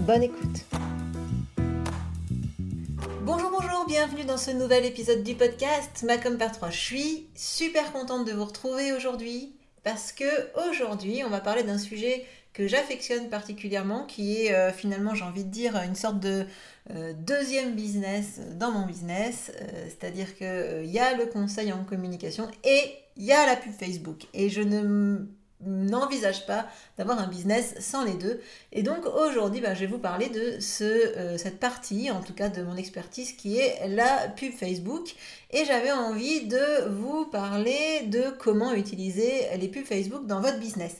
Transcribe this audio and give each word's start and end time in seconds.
Bonne 0.00 0.22
écoute. 0.22 0.64
Bonjour, 3.22 3.50
bonjour, 3.50 3.86
bienvenue 3.86 4.24
dans 4.24 4.36
ce 4.36 4.50
nouvel 4.50 4.84
épisode 4.84 5.22
du 5.22 5.34
podcast 5.34 6.02
Macom 6.02 6.36
par 6.36 6.52
3. 6.52 6.70
Je 6.70 6.76
suis 6.76 7.26
super 7.34 7.92
contente 7.92 8.26
de 8.26 8.32
vous 8.32 8.44
retrouver 8.44 8.92
aujourd'hui 8.92 9.54
parce 9.82 10.12
que 10.12 10.24
aujourd'hui, 10.68 11.22
on 11.24 11.30
va 11.30 11.40
parler 11.40 11.62
d'un 11.62 11.78
sujet 11.78 12.26
que 12.54 12.68
j'affectionne 12.68 13.28
particulièrement, 13.28 14.04
qui 14.04 14.42
est 14.42 14.54
euh, 14.54 14.72
finalement, 14.72 15.14
j'ai 15.14 15.24
envie 15.24 15.44
de 15.44 15.50
dire, 15.50 15.76
une 15.76 15.96
sorte 15.96 16.20
de 16.20 16.46
euh, 16.90 17.12
deuxième 17.12 17.74
business 17.74 18.40
dans 18.58 18.70
mon 18.70 18.86
business. 18.86 19.50
Euh, 19.60 19.86
c'est-à-dire 19.88 20.36
qu'il 20.36 20.86
y 20.86 20.98
a 20.98 21.16
le 21.16 21.26
conseil 21.26 21.72
en 21.72 21.84
communication 21.84 22.48
et 22.62 22.80
il 23.16 23.24
y 23.24 23.32
a 23.32 23.44
la 23.46 23.56
pub 23.56 23.72
Facebook. 23.72 24.26
Et 24.34 24.50
je 24.50 24.60
ne 24.60 25.26
n'envisage 25.66 26.46
pas 26.46 26.66
d'avoir 26.98 27.18
un 27.18 27.26
business 27.26 27.74
sans 27.80 28.04
les 28.04 28.14
deux. 28.14 28.40
Et 28.72 28.82
donc 28.82 29.06
aujourd'hui, 29.06 29.60
bah, 29.60 29.74
je 29.74 29.80
vais 29.80 29.86
vous 29.86 29.98
parler 29.98 30.28
de 30.28 30.58
euh, 30.82 31.38
cette 31.38 31.60
partie, 31.60 32.10
en 32.10 32.20
tout 32.20 32.34
cas 32.34 32.48
de 32.48 32.62
mon 32.62 32.76
expertise, 32.76 33.32
qui 33.32 33.58
est 33.58 33.88
la 33.88 34.28
pub 34.28 34.52
Facebook. 34.52 35.14
Et 35.50 35.64
j'avais 35.64 35.92
envie 35.92 36.46
de 36.46 36.88
vous 36.90 37.26
parler 37.26 38.02
de 38.06 38.24
comment 38.38 38.72
utiliser 38.72 39.56
les 39.58 39.68
pubs 39.68 39.84
Facebook 39.84 40.26
dans 40.26 40.40
votre 40.40 40.58
business. 40.58 40.96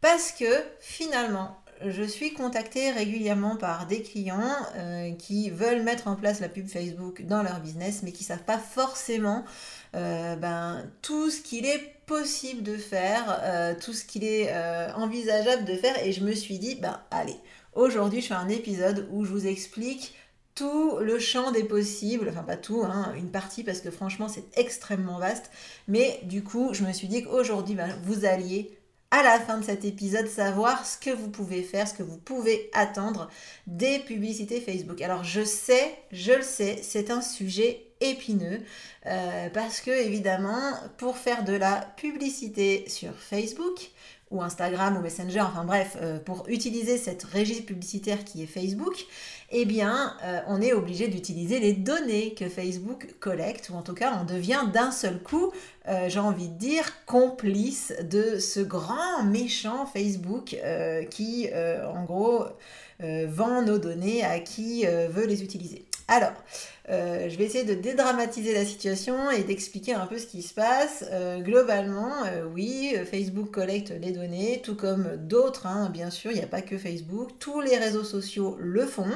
Parce 0.00 0.32
que 0.32 0.46
finalement, 0.80 1.59
je 1.86 2.02
suis 2.02 2.32
contactée 2.34 2.90
régulièrement 2.90 3.56
par 3.56 3.86
des 3.86 4.02
clients 4.02 4.56
euh, 4.76 5.12
qui 5.12 5.50
veulent 5.50 5.82
mettre 5.82 6.08
en 6.08 6.16
place 6.16 6.40
la 6.40 6.48
pub 6.48 6.66
Facebook 6.66 7.22
dans 7.26 7.42
leur 7.42 7.60
business, 7.60 8.02
mais 8.02 8.12
qui 8.12 8.22
ne 8.22 8.28
savent 8.28 8.44
pas 8.44 8.58
forcément 8.58 9.44
euh, 9.94 10.36
ben, 10.36 10.84
tout 11.02 11.30
ce 11.30 11.40
qu'il 11.40 11.66
est 11.66 11.94
possible 12.06 12.62
de 12.62 12.76
faire, 12.76 13.40
euh, 13.42 13.74
tout 13.80 13.92
ce 13.92 14.04
qu'il 14.04 14.24
est 14.24 14.52
envisageable 14.94 15.64
de 15.64 15.74
faire. 15.74 15.96
Et 16.04 16.12
je 16.12 16.24
me 16.24 16.32
suis 16.32 16.58
dit, 16.58 16.76
ben 16.76 17.00
allez, 17.10 17.36
aujourd'hui 17.74 18.20
je 18.20 18.26
fais 18.28 18.34
un 18.34 18.48
épisode 18.48 19.08
où 19.10 19.24
je 19.24 19.30
vous 19.30 19.46
explique 19.46 20.14
tout 20.54 20.98
le 20.98 21.18
champ 21.18 21.52
des 21.52 21.64
possibles, 21.64 22.28
enfin 22.28 22.42
pas 22.42 22.56
tout, 22.56 22.82
hein, 22.84 23.14
une 23.16 23.30
partie 23.30 23.62
parce 23.62 23.80
que 23.80 23.90
franchement 23.90 24.28
c'est 24.28 24.44
extrêmement 24.58 25.18
vaste, 25.18 25.50
mais 25.88 26.20
du 26.24 26.42
coup 26.42 26.74
je 26.74 26.84
me 26.84 26.92
suis 26.92 27.08
dit 27.08 27.22
qu'aujourd'hui 27.22 27.76
ben, 27.76 27.88
vous 28.02 28.26
alliez 28.26 28.79
à 29.10 29.22
la 29.22 29.40
fin 29.40 29.58
de 29.58 29.64
cet 29.64 29.84
épisode 29.84 30.28
savoir 30.28 30.86
ce 30.86 30.96
que 30.96 31.10
vous 31.10 31.30
pouvez 31.30 31.62
faire, 31.62 31.88
ce 31.88 31.94
que 31.94 32.02
vous 32.02 32.16
pouvez 32.16 32.70
attendre 32.72 33.28
des 33.66 33.98
publicités 33.98 34.60
Facebook. 34.60 35.02
Alors 35.02 35.24
je 35.24 35.42
sais, 35.42 35.96
je 36.12 36.32
le 36.32 36.42
sais, 36.42 36.78
c'est 36.82 37.10
un 37.10 37.20
sujet 37.20 37.86
épineux 38.00 38.60
euh, 39.06 39.50
parce 39.50 39.80
que 39.80 39.90
évidemment 39.90 40.72
pour 40.96 41.16
faire 41.16 41.44
de 41.44 41.52
la 41.52 41.92
publicité 41.96 42.84
sur 42.88 43.12
Facebook, 43.14 43.90
ou 44.30 44.42
Instagram 44.42 44.96
ou 44.96 45.00
Messenger, 45.00 45.40
enfin 45.40 45.64
bref, 45.64 45.96
euh, 46.00 46.18
pour 46.20 46.44
utiliser 46.48 46.98
cette 46.98 47.24
régie 47.24 47.62
publicitaire 47.62 48.24
qui 48.24 48.42
est 48.42 48.46
Facebook, 48.46 49.06
eh 49.50 49.64
bien, 49.64 50.14
euh, 50.22 50.40
on 50.46 50.62
est 50.62 50.72
obligé 50.72 51.08
d'utiliser 51.08 51.58
les 51.58 51.72
données 51.72 52.34
que 52.34 52.48
Facebook 52.48 53.08
collecte, 53.18 53.70
ou 53.70 53.74
en 53.74 53.82
tout 53.82 53.94
cas, 53.94 54.16
on 54.20 54.24
devient 54.24 54.62
d'un 54.72 54.92
seul 54.92 55.20
coup, 55.20 55.50
euh, 55.88 56.08
j'ai 56.08 56.20
envie 56.20 56.48
de 56.48 56.58
dire, 56.58 56.84
complice 57.06 57.92
de 58.02 58.38
ce 58.38 58.60
grand 58.60 59.24
méchant 59.24 59.86
Facebook 59.86 60.56
qui, 61.10 61.48
en 61.52 62.04
gros, 62.04 62.44
vend 63.00 63.62
nos 63.62 63.78
données 63.78 64.22
à 64.24 64.38
qui 64.38 64.84
veut 64.86 65.26
les 65.26 65.42
utiliser. 65.42 65.89
Alors, 66.10 66.32
euh, 66.88 67.30
je 67.30 67.38
vais 67.38 67.44
essayer 67.44 67.62
de 67.62 67.74
dédramatiser 67.74 68.52
la 68.52 68.64
situation 68.64 69.30
et 69.30 69.44
d'expliquer 69.44 69.94
un 69.94 70.06
peu 70.06 70.18
ce 70.18 70.26
qui 70.26 70.42
se 70.42 70.52
passe. 70.52 71.04
Euh, 71.12 71.38
globalement, 71.38 72.24
euh, 72.24 72.44
oui, 72.52 72.96
Facebook 73.08 73.52
collecte 73.52 73.90
les 73.90 74.10
données, 74.10 74.60
tout 74.60 74.74
comme 74.74 75.16
d'autres, 75.16 75.68
hein, 75.68 75.88
bien 75.88 76.10
sûr, 76.10 76.32
il 76.32 76.38
n'y 76.38 76.42
a 76.42 76.48
pas 76.48 76.62
que 76.62 76.76
Facebook. 76.78 77.30
Tous 77.38 77.60
les 77.60 77.78
réseaux 77.78 78.02
sociaux 78.02 78.56
le 78.58 78.86
font. 78.86 79.12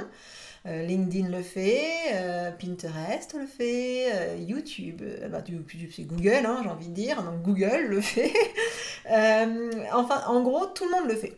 LinkedIn 0.67 1.29
le 1.29 1.43
fait, 1.43 2.57
Pinterest 2.59 3.35
le 3.39 3.45
fait, 3.45 4.39
YouTube, 4.39 5.03
bah, 5.31 5.45
YouTube 5.47 5.91
c'est 5.95 6.05
Google, 6.05 6.47
hein, 6.47 6.61
j'ai 6.63 6.71
envie 6.71 6.89
de 6.89 6.95
dire, 6.95 7.23
donc 7.23 7.43
Google 7.43 7.85
le 7.87 8.01
fait. 8.01 8.33
enfin, 9.93 10.23
en 10.27 10.43
gros, 10.43 10.65
tout 10.65 10.87
le 10.87 10.91
monde 10.91 11.07
le 11.07 11.17
fait. 11.17 11.37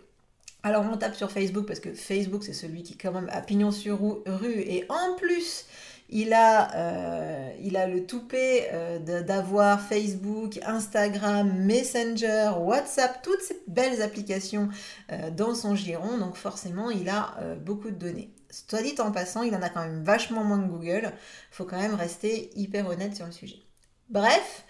Alors 0.66 0.84
on 0.93 0.97
tape 0.97 1.15
sur 1.15 1.31
Facebook 1.31 1.65
parce 1.65 1.78
que 1.78 1.94
Facebook 1.94 2.43
c'est 2.43 2.53
celui 2.53 2.82
qui 2.82 2.97
quand 2.97 3.12
même 3.12 3.31
a 3.31 3.41
pignon 3.41 3.71
sur 3.71 4.00
rue 4.27 4.59
et 4.59 4.84
en 4.88 5.15
plus 5.15 5.65
il 6.09 6.32
a, 6.32 6.75
euh, 6.75 7.53
il 7.62 7.77
a 7.77 7.87
le 7.87 8.04
toupet 8.04 8.69
euh, 8.72 8.99
d'avoir 8.99 9.81
Facebook, 9.81 10.59
Instagram, 10.66 11.53
Messenger, 11.53 12.50
WhatsApp, 12.59 13.22
toutes 13.22 13.43
ces 13.43 13.62
belles 13.69 14.03
applications 14.03 14.69
euh, 15.12 15.31
dans 15.31 15.54
son 15.54 15.77
giron. 15.77 16.19
Donc 16.19 16.34
forcément, 16.34 16.91
il 16.91 17.09
a 17.10 17.37
beaucoup 17.65 17.93
de 17.93 17.97
données. 17.97 18.33
Soit 18.50 18.83
dit 18.83 18.97
en 18.98 19.12
passant, 19.12 19.43
il 19.44 19.54
en 19.54 19.62
a 19.62 19.69
quand 19.69 19.83
même 19.83 20.03
vachement 20.03 20.43
moins 20.43 20.60
que 20.60 20.66
Google. 20.69 21.12
Il 21.12 21.53
faut 21.53 21.65
quand 21.65 21.78
même 21.78 21.94
rester 21.94 22.50
hyper 22.56 22.88
honnête 22.88 23.15
sur 23.15 23.27
le 23.27 23.33
sujet. 23.33 23.60
Bref, 24.09 24.65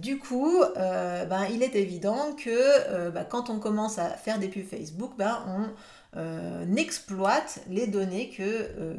du 0.00 0.18
coup, 0.18 0.62
ben, 0.76 1.46
il 1.50 1.62
est 1.62 1.74
évident 1.76 2.34
que 2.34 3.10
ben, 3.10 3.24
quand 3.24 3.50
on 3.50 3.58
commence 3.58 3.98
à 3.98 4.10
faire 4.10 4.38
des 4.38 4.48
pubs 4.48 4.66
Facebook, 4.66 5.12
ben, 5.16 5.42
on 5.46 5.70
euh, 6.14 6.66
n'exploite 6.66 7.60
les 7.70 7.86
données 7.86 8.28
que 8.28 8.42
euh, 8.42 8.94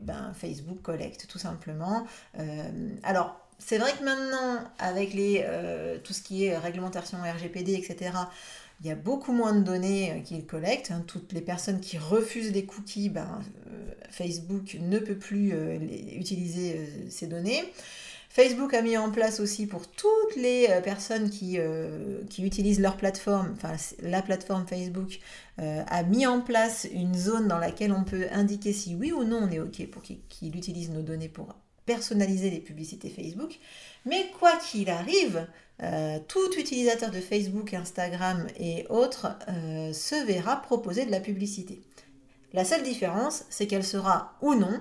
ben, 0.00 0.32
Facebook 0.34 0.82
collecte 0.82 1.28
tout 1.28 1.38
simplement. 1.38 2.04
Euh, 2.40 2.62
alors, 3.04 3.38
c'est 3.60 3.78
vrai 3.78 3.92
que 3.92 4.02
maintenant, 4.02 4.64
avec 4.78 5.14
les, 5.14 5.46
tout 6.02 6.14
ce 6.14 6.22
qui 6.22 6.46
est 6.46 6.56
réglementation 6.56 7.18
RGPD, 7.18 7.74
etc., 7.74 8.12
il 8.80 8.86
y 8.86 8.90
a 8.90 8.94
beaucoup 8.94 9.32
moins 9.32 9.52
de 9.52 9.62
données 9.62 10.22
qu'il 10.24 10.46
collecte. 10.46 10.90
Hein. 10.90 11.04
Toutes 11.06 11.34
les 11.34 11.42
personnes 11.42 11.78
qui 11.80 11.98
refusent 11.98 12.52
des 12.52 12.64
cookies, 12.64 13.10
ben, 13.10 13.40
Facebook 14.10 14.78
ne 14.80 14.98
peut 14.98 15.18
plus 15.18 15.52
utiliser 16.16 16.88
ces 17.10 17.26
données. 17.26 17.70
Facebook 18.32 18.74
a 18.74 18.82
mis 18.82 18.96
en 18.96 19.10
place 19.10 19.40
aussi 19.40 19.66
pour 19.66 19.88
toutes 19.88 20.36
les 20.36 20.68
euh, 20.70 20.80
personnes 20.80 21.30
qui, 21.30 21.56
euh, 21.58 22.20
qui 22.30 22.44
utilisent 22.44 22.78
leur 22.78 22.96
plateforme, 22.96 23.56
enfin 23.56 23.74
la 24.02 24.22
plateforme 24.22 24.68
Facebook, 24.68 25.18
euh, 25.58 25.82
a 25.88 26.04
mis 26.04 26.28
en 26.28 26.40
place 26.40 26.86
une 26.92 27.16
zone 27.16 27.48
dans 27.48 27.58
laquelle 27.58 27.90
on 27.90 28.04
peut 28.04 28.26
indiquer 28.30 28.72
si 28.72 28.94
oui 28.94 29.10
ou 29.10 29.24
non 29.24 29.48
on 29.48 29.50
est 29.50 29.58
OK 29.58 29.84
pour 29.90 30.02
qu'il 30.02 30.56
utilise 30.56 30.90
nos 30.90 31.02
données 31.02 31.28
pour 31.28 31.56
personnaliser 31.86 32.50
les 32.50 32.60
publicités 32.60 33.10
Facebook. 33.10 33.58
Mais 34.06 34.30
quoi 34.38 34.52
qu'il 34.58 34.88
arrive, 34.90 35.44
tout 36.28 36.52
utilisateur 36.56 37.10
de 37.10 37.20
Facebook, 37.20 37.74
Instagram 37.74 38.46
et 38.60 38.86
autres 38.90 39.36
se 39.92 40.24
verra 40.24 40.62
proposer 40.62 41.04
de 41.04 41.10
la 41.10 41.18
publicité. 41.18 41.80
La 42.52 42.64
seule 42.64 42.84
différence, 42.84 43.44
c'est 43.50 43.66
qu'elle 43.66 43.82
sera 43.82 44.36
ou 44.40 44.54
non 44.54 44.80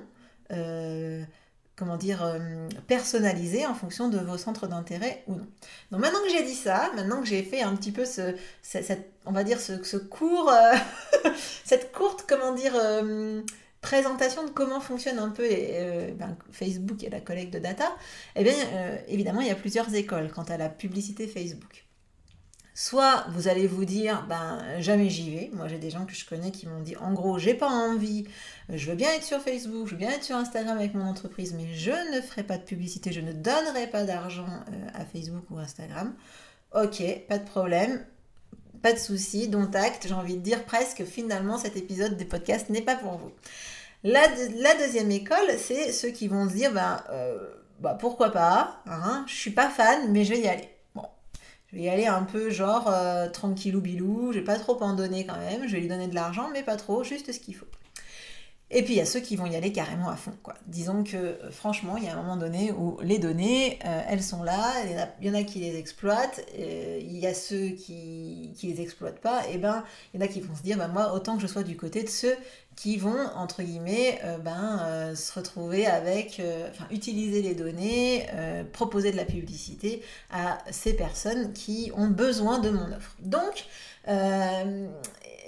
comment 1.80 1.96
dire, 1.96 2.22
euh, 2.24 2.68
personnalisé 2.88 3.66
en 3.66 3.74
fonction 3.74 4.10
de 4.10 4.20
vos 4.20 4.38
centres 4.38 4.68
d'intérêt 4.68 5.24
ou 5.28 5.36
non. 5.36 5.48
Donc 5.92 6.02
maintenant 6.02 6.20
que 6.26 6.30
j'ai 6.30 6.44
dit 6.44 6.54
ça, 6.54 6.92
maintenant 6.96 7.22
que 7.22 7.28
j'ai 7.28 7.42
fait 7.42 7.62
un 7.62 7.74
petit 7.78 7.94
peu 7.94 8.04
ce, 8.04 8.36
cette, 8.62 9.14
on 9.26 9.31
va 9.31 9.46
dire 9.46 9.62
ce, 9.62 9.96
court, 9.96 10.52
euh, 10.52 10.76
cette 11.64 11.94
courte, 11.94 12.26
comment 12.28 12.54
dire, 12.54 12.74
euh, 12.76 13.42
présentation 13.80 14.44
de 14.44 14.50
comment 14.50 14.81
fonctionne 14.81 15.20
un 15.20 15.30
peu 15.30 15.48
ben, 16.18 16.36
Facebook 16.52 17.02
et 17.02 17.10
la 17.10 17.22
collecte 17.22 17.54
de 17.54 17.60
data, 17.60 17.96
eh 18.36 18.44
bien 18.44 18.54
évidemment 19.08 19.40
il 19.40 19.48
y 19.48 19.52
a 19.52 19.56
plusieurs 19.56 19.96
écoles 19.96 20.30
quant 20.34 20.44
à 20.44 20.58
la 20.58 20.68
publicité 20.68 21.28
Facebook. 21.28 21.86
Soit 22.81 23.26
vous 23.28 23.50
allez 23.50 23.68
vous 23.68 23.84
dire, 23.84 24.26
ben 24.30 24.58
jamais 24.80 25.10
j'y 25.10 25.36
vais. 25.36 25.50
Moi 25.52 25.68
j'ai 25.68 25.80
des 25.80 25.90
gens 25.90 26.06
que 26.06 26.14
je 26.14 26.26
connais 26.26 26.50
qui 26.50 26.66
m'ont 26.66 26.80
dit, 26.80 26.96
en 26.96 27.12
gros, 27.12 27.38
j'ai 27.38 27.54
pas 27.54 27.68
envie, 27.68 28.26
je 28.70 28.90
veux 28.90 28.96
bien 28.96 29.10
être 29.12 29.26
sur 29.26 29.42
Facebook, 29.42 29.86
je 29.88 29.92
veux 29.92 29.98
bien 29.98 30.12
être 30.12 30.24
sur 30.24 30.38
Instagram 30.38 30.78
avec 30.78 30.94
mon 30.94 31.04
entreprise, 31.04 31.54
mais 31.58 31.74
je 31.74 31.92
ne 31.92 32.22
ferai 32.22 32.44
pas 32.44 32.58
de 32.58 32.64
publicité, 32.64 33.12
je 33.12 33.20
ne 33.20 33.34
donnerai 33.34 33.88
pas 33.88 34.06
d'argent 34.06 34.48
euh, 34.48 34.88
à 34.94 35.04
Facebook 35.04 35.44
ou 35.50 35.58
Instagram. 35.58 36.16
Ok, 36.74 37.04
pas 37.28 37.38
de 37.38 37.44
problème, 37.44 38.06
pas 38.82 38.94
de 38.94 38.98
souci, 38.98 39.50
dont 39.50 39.70
acte, 39.74 40.08
j'ai 40.08 40.14
envie 40.14 40.38
de 40.38 40.42
dire 40.42 40.64
presque 40.64 41.04
finalement 41.04 41.58
cet 41.58 41.75
épisode 41.75 42.16
des 42.16 42.24
podcasts 42.24 42.70
n'est 42.70 42.82
pas 42.82 42.96
pour 42.96 43.18
vous. 43.18 43.32
La, 44.06 44.25
deuxième 44.78 45.12
école, 45.12 45.50
c'est 45.58 45.92
ceux 45.92 46.12
qui 46.12 46.30
vont 46.30 46.48
se 46.48 46.54
dire, 46.54 46.72
ben, 46.72 47.04
euh, 47.10 47.46
bah, 47.82 47.98
pourquoi 48.00 48.30
pas, 48.30 48.82
hein, 48.86 49.25
je 49.28 49.36
suis 49.36 49.52
pas 49.52 49.68
fan, 49.68 50.14
mais 50.14 50.24
je 50.24 50.32
vais 50.32 50.40
y 50.40 50.48
aller. 50.48 50.70
Je 51.71 51.77
vais 51.77 51.83
y 51.83 51.89
aller 51.89 52.07
un 52.07 52.24
peu 52.24 52.50
genre 52.50 52.88
euh, 52.88 53.30
tranquillou 53.30 53.81
bilou, 53.81 54.31
je 54.31 54.39
vais 54.39 54.44
pas 54.44 54.57
trop 54.57 54.81
en 54.81 54.94
donner 54.94 55.25
quand 55.25 55.38
même, 55.38 55.68
je 55.68 55.74
vais 55.74 55.81
lui 55.81 55.88
donner 55.88 56.07
de 56.07 56.16
l'argent, 56.16 56.50
mais 56.51 56.63
pas 56.63 56.75
trop, 56.77 57.04
juste 57.04 57.31
ce 57.31 57.39
qu'il 57.39 57.56
faut. 57.56 57.68
Et 58.71 58.83
puis 58.83 58.94
il 58.94 58.98
y 58.98 59.01
a 59.01 59.06
ceux 59.06 59.19
qui 59.19 59.36
vont 59.36 59.48
y 59.48 59.56
aller 59.56 59.71
carrément 59.71 60.10
à 60.10 60.16
fond. 60.16 60.33
Quoi. 60.44 60.54
Disons 60.68 61.04
que 61.04 61.18
euh, 61.18 61.51
franchement, 61.51 61.98
il 61.98 62.04
y 62.04 62.07
a 62.07 62.13
un 62.13 62.21
moment 62.21 62.38
donné 62.38 62.71
où 62.71 63.00
les 63.01 63.18
données, 63.18 63.80
euh, 63.86 64.01
elles 64.07 64.21
sont 64.21 64.44
là, 64.44 64.74
il 64.86 65.25
y, 65.25 65.30
en 65.30 65.33
a, 65.33 65.44
qui 65.44 65.60
les 65.60 65.75
exploitent, 65.77 66.45
euh, 66.57 67.00
il 67.01 67.18
y 67.18 67.25
a 67.25 67.33
ceux 67.33 67.69
qui 67.69 68.54
ne 68.62 68.69
les 68.69 68.81
exploitent 68.81 69.21
pas, 69.21 69.42
et 69.51 69.57
ben 69.57 69.83
il 70.13 70.19
y 70.19 70.24
en 70.24 70.25
a 70.25 70.30
qui 70.30 70.42
vont 70.42 70.56
se 70.56 70.62
dire, 70.62 70.77
ben, 70.77 70.88
moi, 70.88 71.13
autant 71.13 71.36
que 71.36 71.42
je 71.42 71.48
sois 71.48 71.63
du 71.63 71.75
côté 71.75 72.04
de 72.04 72.10
ceux 72.10 72.36
qui 72.75 72.98
vont, 72.98 73.25
entre 73.36 73.62
guillemets, 73.62 74.21
ben, 74.45 75.13
se 75.13 75.33
retrouver 75.33 75.86
avec, 75.86 76.42
enfin, 76.69 76.86
utiliser 76.92 77.42
les 77.42 77.54
données, 77.54 78.25
proposer 78.72 79.12
de 79.12 79.18
la 79.18 79.25
publicité 79.25 80.01
à 80.31 80.60
ces 80.72 80.94
personnes 80.94 81.51
qui 81.51 81.92
ont 81.98 82.07
besoin 82.07 82.60
de 82.60 82.69
mon 82.69 82.89
offre. 82.94 83.18
Donc, 83.19 83.65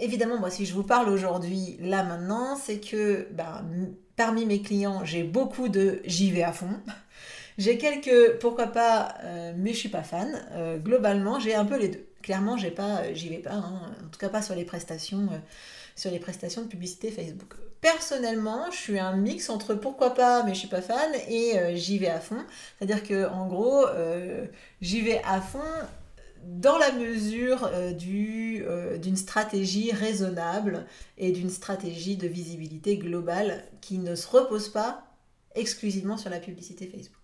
évidemment, 0.01 0.37
moi, 0.39 0.49
si 0.49 0.65
je 0.65 0.73
vous 0.73 0.83
parle 0.83 1.09
aujourd'hui, 1.09 1.77
là 1.79 2.03
maintenant, 2.03 2.55
c'est 2.55 2.79
que 2.79 3.27
ben, 3.31 3.63
parmi 4.15 4.45
mes 4.45 4.61
clients, 4.61 5.05
j'ai 5.05 5.23
beaucoup 5.23 5.69
de 5.69 6.01
j'y 6.05 6.31
vais 6.31 6.43
à 6.43 6.51
fond. 6.51 6.79
J'ai 7.57 7.77
quelques 7.77 8.39
pourquoi 8.39 8.67
pas, 8.67 9.15
euh, 9.23 9.53
mais 9.55 9.73
je 9.73 9.77
suis 9.77 9.89
pas 9.89 10.03
fan. 10.03 10.41
Euh, 10.53 10.77
globalement, 10.77 11.39
j'ai 11.39 11.53
un 11.53 11.65
peu 11.65 11.77
les 11.77 11.89
deux. 11.89 12.05
Clairement, 12.21 12.57
j'ai 12.57 12.71
pas, 12.71 13.01
euh, 13.01 13.11
j'y 13.13 13.29
vais 13.29 13.37
pas. 13.37 13.53
Hein. 13.53 13.93
en 14.03 14.09
tout 14.09 14.19
cas, 14.19 14.29
pas 14.29 14.41
sur 14.41 14.55
les 14.55 14.63
prestations, 14.63 15.29
sur 15.95 16.11
les 16.11 16.19
prestations 16.19 16.61
de 16.61 16.67
publicité 16.67 17.11
Facebook. 17.11 17.53
Personnellement, 17.81 18.71
je 18.71 18.77
suis 18.77 18.99
un 18.99 19.15
mix 19.15 19.49
entre 19.49 19.73
pourquoi 19.75 20.13
pas, 20.13 20.43
mais 20.43 20.53
je 20.53 20.59
suis 20.59 20.67
pas 20.67 20.81
fan, 20.81 21.11
et 21.29 21.75
j'y 21.75 21.97
vais 21.97 22.09
à 22.09 22.19
fond. 22.19 22.43
C'est-à-dire 22.77 23.03
que 23.03 23.27
en 23.29 23.47
gros, 23.47 23.85
j'y 24.81 25.01
vais 25.01 25.21
à 25.25 25.41
fond 25.41 25.59
dans 26.43 26.77
la 26.77 26.91
mesure 26.91 27.65
euh, 27.65 27.91
euh, 27.93 28.97
d'une 28.97 29.15
stratégie 29.15 29.91
raisonnable 29.91 30.85
et 31.17 31.31
d'une 31.31 31.49
stratégie 31.49 32.17
de 32.17 32.27
visibilité 32.27 32.97
globale 32.97 33.63
qui 33.81 33.97
ne 33.97 34.15
se 34.15 34.27
repose 34.27 34.69
pas 34.69 35.03
exclusivement 35.55 36.17
sur 36.17 36.29
la 36.29 36.39
publicité 36.39 36.87
Facebook. 36.87 37.17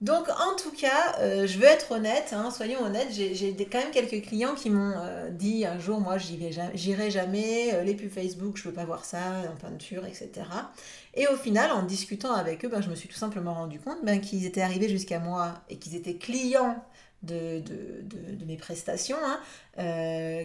Donc 0.00 0.28
en 0.28 0.56
tout 0.56 0.72
cas, 0.72 1.16
euh, 1.20 1.46
je 1.46 1.58
veux 1.58 1.64
être 1.64 1.92
honnête, 1.92 2.32
hein, 2.32 2.50
soyons 2.50 2.84
honnêtes, 2.84 3.12
j'ai 3.12 3.54
quand 3.70 3.78
même 3.78 3.92
quelques 3.92 4.26
clients 4.26 4.56
qui 4.56 4.68
m'ont 4.68 4.96
dit 5.30 5.64
un 5.64 5.78
jour, 5.78 6.00
moi 6.00 6.18
j'irai 6.18 7.10
jamais, 7.10 7.84
les 7.84 7.94
pubs 7.94 8.10
Facebook, 8.10 8.56
je 8.56 8.64
veux 8.64 8.74
pas 8.74 8.84
voir 8.84 9.04
ça, 9.04 9.20
en 9.52 9.56
peinture, 9.56 10.04
etc. 10.04 10.30
Et 11.14 11.28
au 11.28 11.36
final, 11.36 11.70
en 11.70 11.84
discutant 11.84 12.32
avec 12.32 12.64
eux, 12.64 12.68
ben, 12.68 12.80
je 12.80 12.90
me 12.90 12.96
suis 12.96 13.08
tout 13.08 13.14
simplement 13.14 13.54
rendu 13.54 13.78
compte 13.78 14.04
ben, 14.04 14.20
qu'ils 14.20 14.44
étaient 14.44 14.62
arrivés 14.62 14.88
jusqu'à 14.88 15.20
moi 15.20 15.54
et 15.70 15.76
qu'ils 15.76 15.94
étaient 15.94 16.16
clients 16.16 16.82
de, 17.22 17.60
de, 17.60 18.44
mes 18.46 18.56
prestations, 18.56 19.16
hein, 19.22 19.40
euh, 19.78 20.44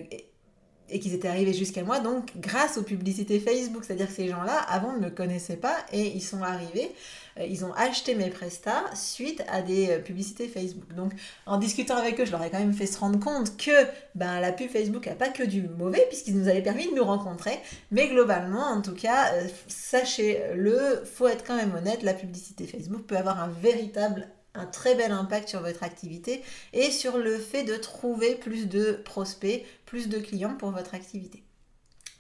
et, 0.90 1.00
qu'ils 1.00 1.14
étaient 1.14 1.28
arrivés 1.28 1.54
jusqu'à 1.54 1.84
moi, 1.84 2.00
donc 2.00 2.32
grâce 2.38 2.78
aux 2.78 2.84
publicités 2.84 3.40
Facebook. 3.42 3.84
C'est-à-dire 3.84 4.08
que 4.08 4.14
ces 4.14 4.30
gens-là, 4.30 4.58
avant, 4.70 4.94
ne 4.94 5.00
me 5.00 5.10
connaissaient 5.10 5.58
pas, 5.58 5.76
et 5.92 6.16
ils 6.16 6.22
sont 6.22 6.44
arrivés, 6.44 6.92
euh, 7.40 7.46
ils 7.46 7.66
ont 7.66 7.74
acheté 7.74 8.16
mes 8.16 8.30
prestats 8.30 8.86
suite 8.96 9.44
à 9.50 9.62
des 9.62 9.90
euh, 9.90 10.00
publicités 10.00 10.48
Facebook. 10.48 10.94
Donc 10.96 11.12
en 11.46 11.58
discutant 11.58 11.98
avec 11.98 12.20
eux, 12.22 12.26
je 12.26 12.32
leur 12.32 12.42
ai 12.42 12.50
quand 12.50 12.60
même 12.60 12.74
fait 12.74 12.86
se 12.86 13.00
rendre 13.00 13.20
compte 13.20 13.58
que 13.58 13.86
ben, 14.16 14.40
la 14.40 14.54
pub 14.54 14.70
Facebook 14.70 15.08
n'a 15.08 15.16
pas 15.16 15.30
que 15.30 15.44
du 15.44 15.64
mauvais, 15.64 16.06
puisqu'ils 16.08 16.38
nous 16.38 16.48
avaient 16.48 16.62
permis 16.62 16.90
de 16.90 16.96
nous 16.96 17.04
rencontrer, 17.04 17.60
mais 17.92 18.08
globalement, 18.08 18.64
en 18.64 18.82
tout 18.82 18.96
cas, 18.96 19.34
sachez-le, 19.68 21.04
faut 21.04 21.28
être 21.28 21.44
quand 21.46 21.58
même 21.58 21.76
honnête, 21.76 22.02
la 22.04 22.14
publicité 22.14 22.66
Facebook 22.66 23.06
peut 23.08 23.18
avoir 23.18 23.44
un 23.44 23.50
véritable 23.50 24.28
un 24.58 24.66
très 24.66 24.96
bel 24.96 25.12
impact 25.12 25.50
sur 25.50 25.62
votre 25.62 25.84
activité 25.84 26.44
et 26.74 26.92
sur 26.92 27.18
le 27.18 27.38
fait 27.38 27.64
de 27.64 27.76
trouver 27.76 28.36
plus 28.36 28.68
de 28.68 28.94
prospects, 29.06 29.64
plus 29.86 30.10
de 30.10 30.20
clients 30.20 30.56
pour 30.56 30.72
votre 30.72 30.96
activité. 30.96 31.44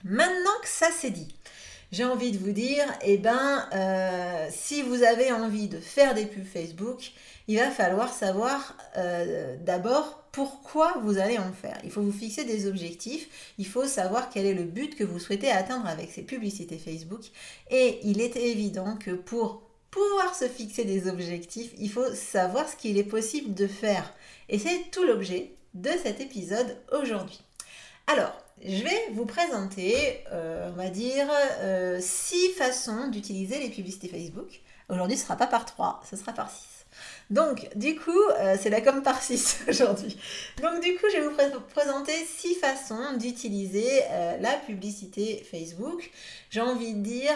Maintenant 0.03 0.51
que 0.61 0.67
ça 0.67 0.87
c'est 0.91 1.09
dit, 1.11 1.27
j'ai 1.91 2.03
envie 2.03 2.31
de 2.31 2.37
vous 2.37 2.51
dire, 2.51 2.85
eh 3.01 3.17
ben, 3.17 3.67
euh, 3.73 4.47
si 4.51 4.81
vous 4.81 5.03
avez 5.03 5.31
envie 5.31 5.67
de 5.67 5.79
faire 5.79 6.13
des 6.13 6.25
pubs 6.25 6.45
Facebook, 6.45 7.11
il 7.47 7.57
va 7.57 7.71
falloir 7.71 8.13
savoir 8.13 8.75
euh, 8.97 9.55
d'abord 9.61 10.23
pourquoi 10.33 10.97
vous 11.01 11.17
allez 11.17 11.37
en 11.37 11.53
faire. 11.53 11.77
Il 11.83 11.91
faut 11.91 12.01
vous 12.01 12.11
fixer 12.11 12.43
des 12.43 12.67
objectifs, 12.67 13.53
il 13.57 13.65
faut 13.65 13.85
savoir 13.85 14.29
quel 14.29 14.45
est 14.45 14.53
le 14.53 14.65
but 14.65 14.95
que 14.95 15.03
vous 15.03 15.17
souhaitez 15.17 15.49
atteindre 15.49 15.87
avec 15.87 16.11
ces 16.11 16.23
publicités 16.23 16.77
Facebook. 16.77 17.21
Et 17.71 17.99
il 18.03 18.19
est 18.19 18.35
évident 18.35 18.97
que 18.97 19.11
pour 19.11 19.66
pouvoir 19.91 20.35
se 20.35 20.47
fixer 20.47 20.85
des 20.85 21.07
objectifs, 21.07 21.71
il 21.77 21.89
faut 21.89 22.13
savoir 22.13 22.67
ce 22.67 22.75
qu'il 22.75 22.97
est 22.97 23.03
possible 23.03 23.53
de 23.53 23.67
faire. 23.67 24.13
Et 24.49 24.59
c'est 24.59 24.91
tout 24.91 25.03
l'objet 25.03 25.51
de 25.73 25.91
cet 26.03 26.21
épisode 26.21 26.77
aujourd'hui. 26.91 27.41
Alors, 28.07 28.33
je 28.63 28.83
vais 28.83 29.09
vous 29.11 29.25
présenter, 29.25 30.23
euh, 30.31 30.69
on 30.71 30.77
va 30.77 30.89
dire, 30.89 31.27
euh, 31.59 31.99
six 32.01 32.49
façons 32.53 33.07
d'utiliser 33.09 33.59
les 33.59 33.69
publicités 33.69 34.07
Facebook. 34.07 34.61
Aujourd'hui, 34.89 35.17
ce 35.17 35.23
ne 35.23 35.25
sera 35.25 35.37
pas 35.37 35.47
par 35.47 35.65
trois, 35.65 36.01
ce 36.09 36.15
sera 36.15 36.31
par 36.31 36.49
six. 36.49 36.85
Donc, 37.29 37.67
du 37.75 37.95
coup, 37.95 38.23
euh, 38.39 38.55
c'est 38.59 38.69
la 38.69 38.81
com 38.81 39.03
par 39.03 39.21
6 39.21 39.65
aujourd'hui. 39.67 40.17
Donc, 40.61 40.81
du 40.81 40.95
coup, 40.95 41.05
je 41.13 41.17
vais 41.17 41.49
vous 41.49 41.59
présenter 41.73 42.13
six 42.25 42.55
façons 42.55 43.17
d'utiliser 43.19 44.01
la 44.39 44.53
publicité 44.53 45.45
Facebook. 45.51 46.09
J'ai 46.49 46.61
envie 46.61 46.93
de 46.93 47.01
dire 47.01 47.35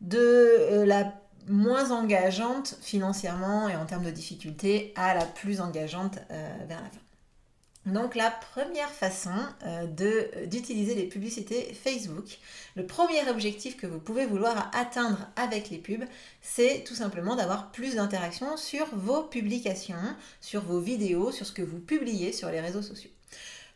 de 0.00 0.18
euh, 0.18 0.86
la 0.86 1.12
moins 1.48 1.90
engageante 1.90 2.76
financièrement 2.80 3.68
et 3.68 3.76
en 3.76 3.86
termes 3.86 4.04
de 4.04 4.10
difficulté 4.10 4.92
à 4.96 5.14
la 5.14 5.24
plus 5.24 5.60
engageante 5.60 6.18
euh, 6.30 6.56
vers 6.66 6.82
la 6.82 6.88
fin. 6.88 7.00
Donc 7.86 8.14
la 8.14 8.30
première 8.30 8.90
façon 8.90 9.32
euh, 9.66 9.86
d'utiliser 10.46 10.94
les 10.94 11.04
publicités 11.04 11.72
Facebook, 11.72 12.38
le 12.76 12.86
premier 12.86 13.26
objectif 13.30 13.78
que 13.78 13.86
vous 13.86 13.98
pouvez 13.98 14.26
vouloir 14.26 14.70
atteindre 14.74 15.18
avec 15.36 15.70
les 15.70 15.78
pubs, 15.78 16.04
c'est 16.42 16.84
tout 16.86 16.94
simplement 16.94 17.36
d'avoir 17.36 17.72
plus 17.72 17.94
d'interactions 17.94 18.58
sur 18.58 18.86
vos 18.94 19.22
publications, 19.22 20.14
sur 20.42 20.62
vos 20.62 20.78
vidéos, 20.78 21.32
sur 21.32 21.46
ce 21.46 21.52
que 21.52 21.62
vous 21.62 21.80
publiez 21.80 22.32
sur 22.32 22.50
les 22.50 22.60
réseaux 22.60 22.82
sociaux. 22.82 23.10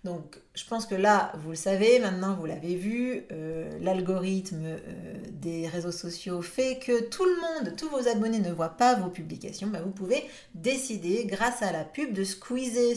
Donc 0.04 0.38
je 0.54 0.64
pense 0.66 0.84
que 0.84 0.94
là, 0.94 1.32
vous 1.38 1.50
le 1.50 1.56
savez, 1.56 1.98
maintenant 1.98 2.34
vous 2.34 2.44
l'avez 2.44 2.76
vu, 2.76 3.24
euh, 3.32 3.70
l'algorithme 3.80 4.62
euh, 4.64 5.14
des 5.32 5.66
réseaux 5.66 5.92
sociaux 5.92 6.42
fait 6.42 6.78
que 6.78 7.08
tout 7.08 7.24
le 7.24 7.34
monde, 7.40 7.74
tous 7.76 7.88
vos 7.88 8.06
abonnés 8.06 8.38
ne 8.38 8.52
voient 8.52 8.76
pas 8.76 8.94
vos 8.96 9.08
publications. 9.08 9.68
Bah, 9.68 9.80
vous 9.82 9.90
pouvez 9.90 10.22
décider, 10.54 11.24
grâce 11.24 11.62
à 11.62 11.72
la 11.72 11.84
pub, 11.84 12.12
de 12.12 12.22
squeezer 12.22 12.94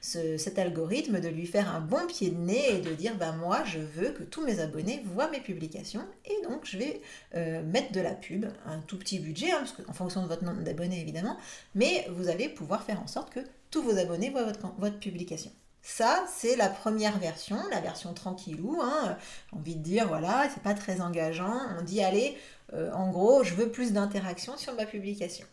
cet 0.00 0.58
algorithme, 0.58 1.20
de 1.20 1.28
lui 1.28 1.46
faire 1.46 1.72
un 1.72 1.80
bon 1.80 2.06
pied 2.08 2.30
de 2.30 2.38
nez 2.38 2.76
et 2.76 2.80
de 2.80 2.92
dire 2.92 3.16
bah, 3.16 3.32
moi, 3.32 3.62
je 3.64 3.78
veux 3.78 4.10
que 4.10 4.24
tous 4.24 4.44
mes 4.44 4.58
abonnés 4.58 5.02
voient 5.14 5.30
mes 5.30 5.40
publications 5.40 6.04
et 6.24 6.44
donc 6.44 6.64
je 6.64 6.76
vais 6.76 7.00
euh, 7.36 7.62
mettre 7.62 7.92
de 7.92 8.00
la 8.00 8.14
pub, 8.14 8.46
un 8.66 8.80
tout 8.80 8.98
petit 8.98 9.20
budget, 9.20 9.52
hein, 9.52 9.64
en 9.88 9.92
fonction 9.92 10.22
de 10.22 10.28
votre 10.28 10.44
nombre 10.44 10.62
d'abonnés 10.62 11.00
évidemment, 11.00 11.36
mais 11.76 12.06
vous 12.10 12.28
allez 12.28 12.48
pouvoir 12.48 12.82
faire 12.82 13.00
en 13.00 13.06
sorte 13.06 13.32
que 13.32 13.40
tous 13.70 13.82
vos 13.82 13.96
abonnés 13.96 14.30
voient 14.30 14.52
votre 14.78 14.98
publication. 14.98 15.50
Ça, 15.82 16.24
c'est 16.32 16.54
la 16.54 16.68
première 16.68 17.18
version, 17.18 17.56
la 17.70 17.80
version 17.80 18.14
tranquillou. 18.14 18.80
Hein. 18.80 19.18
Envie 19.52 19.74
de 19.74 19.82
dire, 19.82 20.06
voilà, 20.06 20.48
c'est 20.54 20.62
pas 20.62 20.74
très 20.74 21.00
engageant. 21.00 21.58
On 21.78 21.82
dit, 21.82 22.02
allez, 22.02 22.38
euh, 22.72 22.92
en 22.92 23.10
gros, 23.10 23.42
je 23.42 23.54
veux 23.54 23.68
plus 23.68 23.92
d'interaction 23.92 24.56
sur 24.56 24.74
ma 24.74 24.86
publication. 24.86 25.46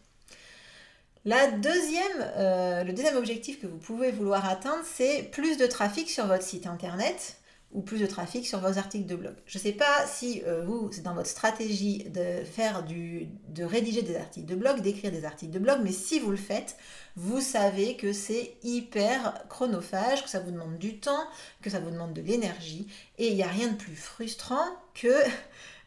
Euh, 1.26 2.84
le 2.84 2.94
deuxième 2.94 3.18
objectif 3.18 3.60
que 3.60 3.68
vous 3.68 3.78
pouvez 3.78 4.12
vouloir 4.12 4.48
atteindre, 4.48 4.84
c'est 4.86 5.24
plus 5.24 5.58
de 5.58 5.66
trafic 5.66 6.10
sur 6.10 6.28
votre 6.28 6.44
site 6.44 6.68
internet 6.68 7.39
ou 7.72 7.82
plus 7.82 8.00
de 8.00 8.08
trafic 8.08 8.48
sur 8.48 8.60
vos 8.60 8.78
articles 8.80 9.06
de 9.06 9.16
blog. 9.16 9.36
Je 9.46 9.58
ne 9.58 9.64
sais 9.64 9.72
pas 9.72 10.08
si 10.08 10.42
euh, 10.48 10.64
vous, 10.66 10.90
c'est 10.92 11.04
dans 11.04 11.14
votre 11.14 11.30
stratégie 11.30 12.04
de 12.06 12.44
faire 12.44 12.84
du, 12.84 13.28
de 13.50 13.64
rédiger 13.64 14.02
des 14.02 14.16
articles 14.16 14.48
de 14.48 14.56
blog, 14.56 14.82
d'écrire 14.82 15.12
des 15.12 15.24
articles 15.24 15.52
de 15.52 15.60
blog, 15.60 15.80
mais 15.84 15.92
si 15.92 16.20
vous 16.20 16.32
le 16.32 16.38
faites, 16.38 16.78
vous 17.16 17.42
savez 17.42 17.96
que 17.96 18.12
c'est 18.12 18.56
hyper 18.64 19.44
chronophage, 19.50 20.24
que 20.24 20.30
ça 20.30 20.40
vous 20.40 20.52
demande 20.52 20.80
du 20.80 21.00
temps, 21.00 21.28
que 21.62 21.70
ça 21.70 21.80
vous 21.80 21.92
demande 21.92 22.14
de 22.14 22.22
l'énergie, 22.22 22.88
et 23.20 23.28
il 23.28 23.36
n'y 23.36 23.44
a 23.44 23.48
rien 23.48 23.68
de 23.68 23.78
plus 23.78 23.96
frustrant 23.96 24.66
que 24.96 25.08
euh, 25.08 25.32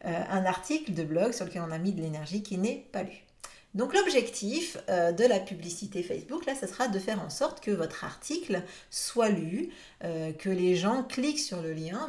un 0.05 0.45
article 0.45 0.95
de 0.95 1.03
blog 1.03 1.33
sur 1.33 1.47
lequel 1.47 1.63
on 1.67 1.73
a 1.73 1.79
mis 1.79 1.93
de 1.93 2.01
l'énergie 2.01 2.43
qui 2.43 2.59
n'est 2.59 2.87
pas 2.93 3.03
lu. 3.03 3.25
Donc 3.75 3.95
l'objectif 3.95 4.77
euh, 4.91 5.13
de 5.13 5.25
la 5.25 5.41
publicité 5.41 6.03
Facebook, 6.03 6.45
là, 6.45 6.55
ce 6.55 6.67
sera 6.67 6.89
de 6.89 6.99
faire 6.99 7.23
en 7.23 7.31
sorte 7.31 7.61
que 7.61 7.71
votre 7.71 8.05
article 8.05 8.63
soit 8.91 9.31
lu, 9.31 9.71
euh, 10.05 10.33
que 10.33 10.51
les 10.51 10.77
gens 10.77 11.03
cliquent 11.03 11.39
sur 11.39 11.63
le 11.63 11.73
lien, 11.73 12.09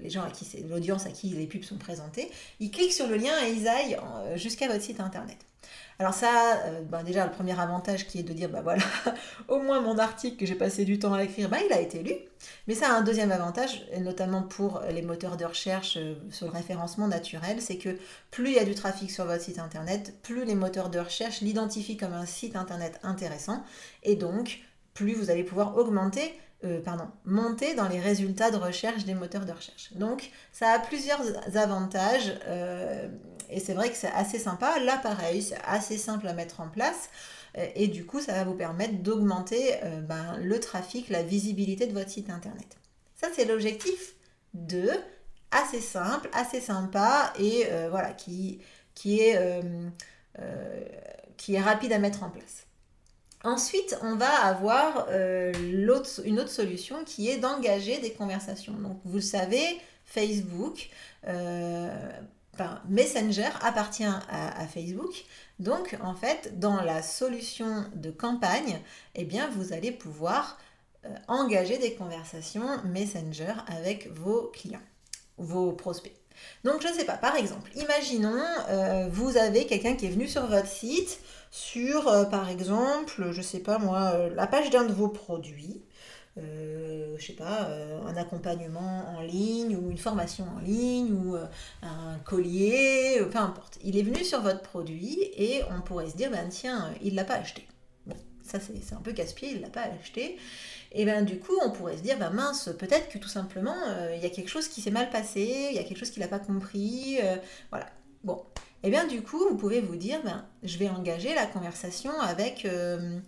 les 0.00 0.10
gens 0.10 0.22
à 0.22 0.30
qui 0.30 0.44
c'est 0.44 0.60
l'audience 0.62 1.06
à 1.06 1.10
qui 1.10 1.28
les 1.28 1.46
pubs 1.46 1.62
sont 1.62 1.78
présentées, 1.78 2.30
ils 2.58 2.70
cliquent 2.70 2.92
sur 2.92 3.06
le 3.06 3.16
lien 3.16 3.32
et 3.46 3.52
ils 3.52 3.68
aillent 3.68 3.96
euh, 3.96 4.36
jusqu'à 4.36 4.66
votre 4.66 4.82
site 4.82 4.98
internet. 4.98 5.38
Alors 6.00 6.14
ça, 6.14 6.58
euh, 6.66 6.82
ben 6.82 7.02
déjà 7.02 7.24
le 7.24 7.32
premier 7.32 7.58
avantage 7.58 8.06
qui 8.06 8.20
est 8.20 8.22
de 8.22 8.32
dire, 8.32 8.48
bah 8.48 8.62
voilà, 8.62 8.82
au 9.48 9.58
moins 9.58 9.80
mon 9.80 9.98
article 9.98 10.36
que 10.36 10.46
j'ai 10.46 10.54
passé 10.54 10.84
du 10.84 11.00
temps 11.00 11.12
à 11.12 11.24
écrire, 11.24 11.48
bah, 11.48 11.56
il 11.64 11.72
a 11.72 11.80
été 11.80 12.04
lu. 12.04 12.12
Mais 12.68 12.74
ça 12.74 12.90
a 12.90 12.98
un 12.98 13.02
deuxième 13.02 13.32
avantage, 13.32 13.84
notamment 13.98 14.42
pour 14.42 14.80
les 14.90 15.02
moteurs 15.02 15.36
de 15.36 15.44
recherche 15.44 15.96
euh, 15.96 16.14
sur 16.30 16.46
le 16.46 16.52
référencement 16.52 17.08
naturel, 17.08 17.60
c'est 17.60 17.78
que 17.78 17.98
plus 18.30 18.50
il 18.50 18.54
y 18.54 18.58
a 18.60 18.64
du 18.64 18.76
trafic 18.76 19.10
sur 19.10 19.24
votre 19.24 19.42
site 19.42 19.58
internet, 19.58 20.14
plus 20.22 20.44
les 20.44 20.54
moteurs 20.54 20.88
de 20.88 21.00
recherche 21.00 21.40
l'identifient 21.40 21.96
comme 21.96 22.12
un 22.12 22.26
site 22.26 22.54
internet 22.54 23.00
intéressant, 23.02 23.64
et 24.04 24.14
donc 24.14 24.60
plus 24.94 25.14
vous 25.14 25.30
allez 25.30 25.44
pouvoir 25.44 25.76
augmenter 25.76 26.32
pardon, 26.84 27.08
monter 27.24 27.74
dans 27.74 27.88
les 27.88 28.00
résultats 28.00 28.50
de 28.50 28.56
recherche 28.56 29.04
des 29.04 29.14
moteurs 29.14 29.44
de 29.44 29.52
recherche. 29.52 29.92
Donc 29.94 30.30
ça 30.52 30.70
a 30.70 30.78
plusieurs 30.78 31.20
avantages 31.56 32.34
et 33.50 33.60
c'est 33.60 33.74
vrai 33.74 33.90
que 33.90 33.96
c'est 33.96 34.12
assez 34.12 34.38
sympa. 34.38 34.78
Là 34.80 34.98
pareil, 34.98 35.42
c'est 35.42 35.58
assez 35.64 35.96
simple 35.96 36.26
à 36.26 36.32
mettre 36.32 36.60
en 36.60 36.68
place. 36.68 37.10
Et 37.74 37.88
du 37.88 38.04
coup, 38.04 38.20
ça 38.20 38.34
va 38.34 38.44
vous 38.44 38.54
permettre 38.54 39.02
d'augmenter 39.02 39.74
ben, 40.02 40.36
le 40.38 40.60
trafic, 40.60 41.08
la 41.08 41.22
visibilité 41.22 41.86
de 41.86 41.92
votre 41.92 42.10
site 42.10 42.30
internet. 42.30 42.76
Ça, 43.14 43.28
c'est 43.34 43.46
l'objectif 43.46 44.14
2, 44.54 44.90
assez 45.50 45.80
simple, 45.80 46.28
assez 46.32 46.60
sympa 46.60 47.32
et 47.38 47.66
voilà, 47.90 48.12
qui, 48.12 48.60
qui, 48.94 49.20
est, 49.20 49.62
qui 51.36 51.54
est 51.54 51.60
rapide 51.60 51.92
à 51.92 51.98
mettre 51.98 52.22
en 52.22 52.30
place. 52.30 52.67
Ensuite, 53.44 53.96
on 54.02 54.16
va 54.16 54.30
avoir 54.44 55.06
euh, 55.10 55.52
une 56.24 56.40
autre 56.40 56.50
solution 56.50 57.04
qui 57.04 57.30
est 57.30 57.38
d'engager 57.38 57.98
des 57.98 58.12
conversations. 58.12 58.72
Donc, 58.72 59.00
vous 59.04 59.16
le 59.16 59.22
savez, 59.22 59.64
Facebook, 60.04 60.88
euh, 61.26 62.10
Messenger 62.88 63.50
appartient 63.62 64.02
à, 64.04 64.66
Facebook. 64.66 65.24
Donc, 65.60 65.96
en 66.02 66.14
fait, 66.16 66.58
dans 66.58 66.82
la 66.82 67.02
solution 67.02 67.84
de 67.94 68.10
campagne, 68.10 68.80
eh 69.14 69.24
bien, 69.24 69.48
vous 69.50 69.72
allez 69.72 69.92
pouvoir 69.92 70.58
euh, 71.04 71.08
engager 71.28 71.78
des 71.78 71.94
conversations 71.94 72.66
Messenger 72.84 73.54
avec 73.68 74.08
vos 74.10 74.50
clients, 74.52 74.82
vos 75.36 75.70
prospects. 75.70 76.16
Donc, 76.64 76.82
je 76.82 76.88
ne 76.88 76.94
sais 76.94 77.04
pas, 77.04 77.16
par 77.16 77.36
exemple, 77.36 77.70
imaginons, 77.76 78.42
vous 79.10 79.36
avez 79.36 79.66
quelqu'un 79.66 79.94
qui 79.94 80.06
est 80.06 80.10
venu 80.10 80.28
sur 80.28 80.46
votre 80.46 80.68
site, 80.68 81.20
sur, 81.50 82.08
euh, 82.08 82.24
par 82.24 82.48
exemple, 82.48 83.30
je 83.32 83.42
sais 83.42 83.60
pas 83.60 83.78
moi, 83.78 84.12
euh, 84.14 84.34
la 84.34 84.46
page 84.46 84.70
d'un 84.70 84.84
de 84.84 84.92
vos 84.92 85.08
produits. 85.08 85.82
Euh, 86.36 87.16
je 87.18 87.26
sais 87.26 87.32
pas, 87.32 87.68
un 88.06 88.16
accompagnement 88.16 89.06
en 89.08 89.22
ligne 89.22 89.76
ou 89.76 89.90
une 89.90 89.98
formation 89.98 90.46
en 90.56 90.60
ligne 90.60 91.12
ou 91.12 91.36
un 91.82 92.18
collier, 92.24 93.20
peu 93.32 93.38
importe. 93.38 93.78
Il 93.82 93.98
est 93.98 94.02
venu 94.02 94.22
sur 94.22 94.40
votre 94.40 94.62
produit 94.62 95.18
et 95.36 95.62
on 95.76 95.80
pourrait 95.80 96.08
se 96.08 96.16
dire, 96.16 96.30
ben 96.30 96.48
tiens, 96.48 96.94
il 97.02 97.16
l'a 97.16 97.24
pas 97.24 97.34
acheté. 97.34 97.66
Bon, 98.06 98.14
ça 98.44 98.60
c'est 98.60 98.94
un 98.94 99.00
peu 99.00 99.12
casse-pied, 99.12 99.50
il 99.50 99.60
l'a 99.62 99.68
pas 99.68 99.86
acheté. 100.00 100.38
Et 100.92 101.04
ben 101.04 101.24
du 101.24 101.40
coup, 101.40 101.58
on 101.64 101.72
pourrait 101.72 101.96
se 101.96 102.02
dire, 102.02 102.16
ben 102.20 102.30
mince, 102.30 102.70
peut-être 102.78 103.08
que 103.08 103.18
tout 103.18 103.28
simplement, 103.28 103.76
il 104.14 104.22
y 104.22 104.26
a 104.26 104.30
quelque 104.30 104.48
chose 104.48 104.68
qui 104.68 104.80
s'est 104.80 104.92
mal 104.92 105.10
passé, 105.10 105.70
il 105.70 105.74
y 105.76 105.80
a 105.80 105.82
quelque 105.82 105.98
chose 105.98 106.10
qu'il 106.10 106.22
n'a 106.22 106.28
pas 106.28 106.38
compris. 106.38 107.18
voilà. 107.70 107.86
Bon, 108.22 108.44
et 108.84 108.86
eh 108.86 108.90
bien 108.90 109.08
du 109.08 109.22
coup, 109.22 109.38
vous 109.38 109.56
pouvez 109.56 109.80
vous 109.80 109.96
dire, 109.96 110.22
ben, 110.22 110.46
je 110.62 110.78
vais 110.78 110.88
engager 110.88 111.34
la 111.34 111.46
conversation 111.46 112.12
avec, 112.20 112.64
euh, 112.64 113.18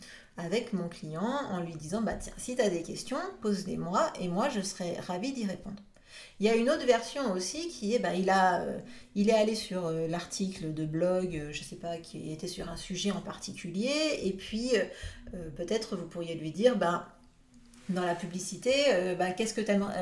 mon 0.72 0.88
client 0.88 1.26
en 1.50 1.60
lui 1.60 1.74
disant, 1.74 2.02
bah, 2.02 2.14
tiens, 2.14 2.32
si 2.36 2.54
tu 2.54 2.62
as 2.62 2.70
des 2.70 2.84
questions, 2.84 3.18
pose-les-moi 3.42 4.12
et 4.20 4.28
moi, 4.28 4.48
je 4.48 4.60
serai 4.60 4.94
ravie 5.00 5.32
d'y 5.32 5.46
répondre. 5.46 5.82
Il 6.38 6.46
y 6.46 6.48
a 6.48 6.54
une 6.54 6.70
autre 6.70 6.86
version 6.86 7.32
aussi 7.32 7.66
qui 7.66 7.96
est, 7.96 7.98
ben, 7.98 8.12
il, 8.12 9.28
est 9.28 9.32
allé 9.32 9.56
sur 9.56 9.86
euh, 9.86 10.06
l'article 10.06 10.72
de 10.72 10.86
blog, 10.86 11.48
je 11.50 11.58
ne 11.58 11.64
sais 11.64 11.76
pas, 11.76 11.96
qui 11.96 12.32
était 12.32 12.46
sur 12.46 12.68
un 12.68 12.76
sujet 12.76 13.10
en 13.10 13.20
particulier, 13.20 14.20
et 14.22 14.32
puis 14.32 14.70
peut-être 15.56 15.96
vous 15.96 16.06
pourriez 16.06 16.36
lui 16.36 16.52
dire, 16.52 16.76
ben, 16.76 17.04
dans 17.88 18.06
la 18.06 18.14
publicité, 18.14 18.72
ben, 19.18 19.32
qu'est-ce 19.32 19.54
que 19.54 19.60
tu 19.60 19.72
aimes, 19.72 19.92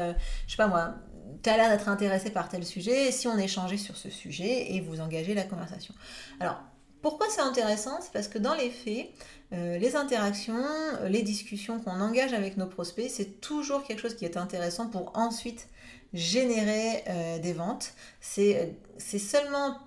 je 0.47 0.50
sais 0.50 0.59
pas 0.59 0.69
moi, 0.69 0.95
tu 1.42 1.50
as 1.50 1.56
l'air 1.56 1.70
d'être 1.70 1.88
intéressé 1.88 2.30
par 2.30 2.49
tel 2.49 2.64
sujet, 2.64 3.11
si 3.12 3.28
on 3.28 3.38
échangeait 3.38 3.76
sur 3.76 3.97
ce 3.97 4.11
sujet 4.11 4.75
et 4.75 4.80
vous 4.80 5.00
engagez 5.00 5.35
la 5.35 5.44
conversation. 5.44 5.94
Alors, 6.40 6.61
pourquoi 7.02 7.28
c'est 7.30 7.40
intéressant? 7.40 8.00
C'est 8.00 8.12
parce 8.12 8.28
que 8.28 8.38
dans 8.38 8.54
les 8.54 8.70
faits, 8.70 9.11
euh, 9.52 9.78
les 9.78 9.97
interactions, 9.97 10.64
euh, 11.00 11.08
les 11.08 11.23
discussions 11.23 11.80
qu'on 11.80 12.00
engage 12.00 12.32
avec 12.32 12.56
nos 12.56 12.66
prospects, 12.66 13.08
c'est 13.08 13.40
toujours 13.40 13.85
quelque 13.85 14.00
chose 14.00 14.14
qui 14.14 14.25
est 14.25 14.37
intéressant 14.37 14.88
pour 14.88 15.16
ensuite 15.16 15.68
générer 16.12 17.04
euh, 17.08 17.38
des 17.38 17.52
ventes. 17.52 17.92
C'est 18.20 18.75
seulement 18.99 19.78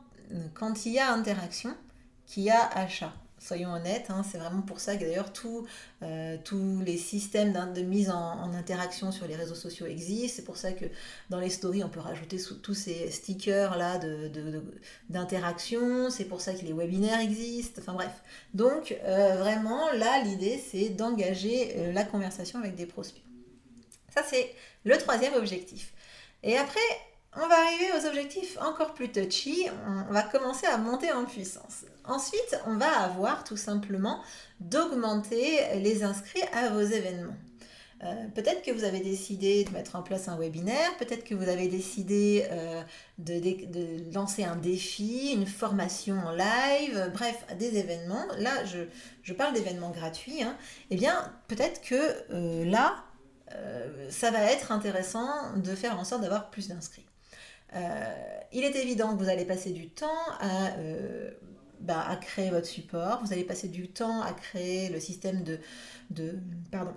quand 0.53 0.85
il 0.85 0.93
y 0.93 0.99
a 0.99 1.11
interaction 1.11 1.75
qu'il 2.25 2.43
y 2.43 2.49
a 2.49 2.69
achat 2.75 3.13
soyons 3.41 3.73
honnêtes, 3.73 4.09
hein, 4.09 4.23
c'est 4.29 4.37
vraiment 4.37 4.61
pour 4.61 4.79
ça 4.79 4.95
que 4.95 5.03
d'ailleurs 5.03 5.31
euh, 6.03 6.37
tous 6.43 6.81
les 6.85 6.97
systèmes 6.97 7.53
de 7.73 7.81
mise 7.81 8.09
en, 8.11 8.53
interaction 8.53 9.11
sur 9.11 9.27
les 9.27 9.35
réseaux 9.35 9.55
sociaux 9.55 9.87
existent. 9.87 10.33
C'est 10.35 10.45
pour 10.45 10.57
ça 10.57 10.71
que 10.73 10.85
dans 11.29 11.39
les 11.39 11.49
stories, 11.49 11.83
on 11.83 11.89
peut 11.89 11.99
rajouter 11.99 12.37
tous 12.61 12.73
ces 12.75 13.09
stickers-là 13.09 13.99
d'interaction. 15.09 16.09
c'est 16.09 16.25
pour 16.25 16.41
ça 16.41 16.53
que 16.53 16.61
les 16.61 16.73
webinaires 16.73 17.19
existent. 17.19 17.81
Enfin 17.81 17.93
bref. 17.93 18.21
Donc 18.53 18.95
euh, 19.03 19.35
vraiment, 19.37 19.91
là, 19.93 20.21
l'idée, 20.23 20.61
c'est 20.71 20.89
d'engager 20.89 21.73
euh, 21.77 21.93
la 21.93 22.03
conversation 22.03 22.59
avec 22.59 22.75
des 22.75 22.85
prospects. 22.85 23.23
Ça, 24.13 24.21
c'est 24.23 24.53
le 24.83 24.97
troisième 24.97 25.33
objectif. 25.33 25.93
Et 26.43 26.57
après, 26.57 26.79
on 27.35 27.47
va 27.47 27.55
arriver 27.55 27.91
aux 27.97 28.05
objectifs 28.07 28.57
encore 28.61 28.93
plus 28.93 29.11
touchy. 29.11 29.65
On 30.09 30.13
va 30.13 30.21
commencer 30.21 30.67
à 30.67 30.77
monter 30.77 31.11
en 31.11 31.25
puissance. 31.25 31.85
Ensuite, 32.05 32.59
on 32.67 32.77
va 32.77 32.89
avoir 33.01 33.43
tout 33.43 33.57
simplement 33.57 34.21
d'augmenter 34.59 35.79
les 35.79 36.03
inscrits 36.03 36.43
à 36.53 36.69
vos 36.69 36.81
événements. 36.81 37.37
Euh, 38.03 38.27
peut-être 38.33 38.63
que 38.63 38.71
vous 38.71 38.83
avez 38.83 38.99
décidé 38.99 39.63
de 39.63 39.69
mettre 39.71 39.95
en 39.95 40.01
place 40.01 40.27
un 40.27 40.35
webinaire, 40.35 40.97
peut-être 40.97 41.23
que 41.23 41.35
vous 41.35 41.47
avez 41.47 41.67
décidé 41.67 42.47
euh, 42.49 42.81
de, 43.19 44.11
lancer 44.13 44.43
un 44.43 44.55
défi, 44.55 45.33
une 45.33 45.45
formation 45.45 46.17
en 46.19 46.31
live, 46.31 47.11
bref, 47.13 47.45
des 47.59 47.77
événements. 47.77 48.25
Là, 48.39 48.51
je, 48.65 49.33
parle 49.33 49.53
d'événements 49.53 49.91
gratuits. 49.91 50.41
Hein. 50.41 50.57
Eh 50.89 50.95
bien, 50.95 51.31
peut-être 51.47 51.81
que 51.81 51.95
euh, 52.31 52.65
là, 52.65 53.03
ça 54.09 54.31
va 54.31 54.49
être 54.49 54.71
intéressant 54.71 55.57
de 55.57 55.75
faire 55.75 55.99
en 55.99 56.05
sorte 56.05 56.21
d'avoir 56.21 56.49
plus 56.51 56.69
d'inscrits. 56.69 57.05
il 58.53 58.63
est 58.63 58.77
évident 58.77 59.13
que 59.13 59.21
vous 59.21 59.29
allez 59.29 59.43
passer 59.43 59.71
du 59.71 59.89
temps 59.89 60.07
à 60.39 60.69
bah, 61.81 62.05
à 62.07 62.15
créer 62.15 62.49
votre 62.49 62.67
support, 62.67 63.21
vous 63.23 63.33
allez 63.33 63.43
passer 63.43 63.67
du 63.67 63.89
temps 63.89 64.21
à 64.21 64.33
créer 64.33 64.89
le 64.89 64.99
système 64.99 65.43
de... 65.43 65.59
de 66.09 66.35
pardon. 66.71 66.93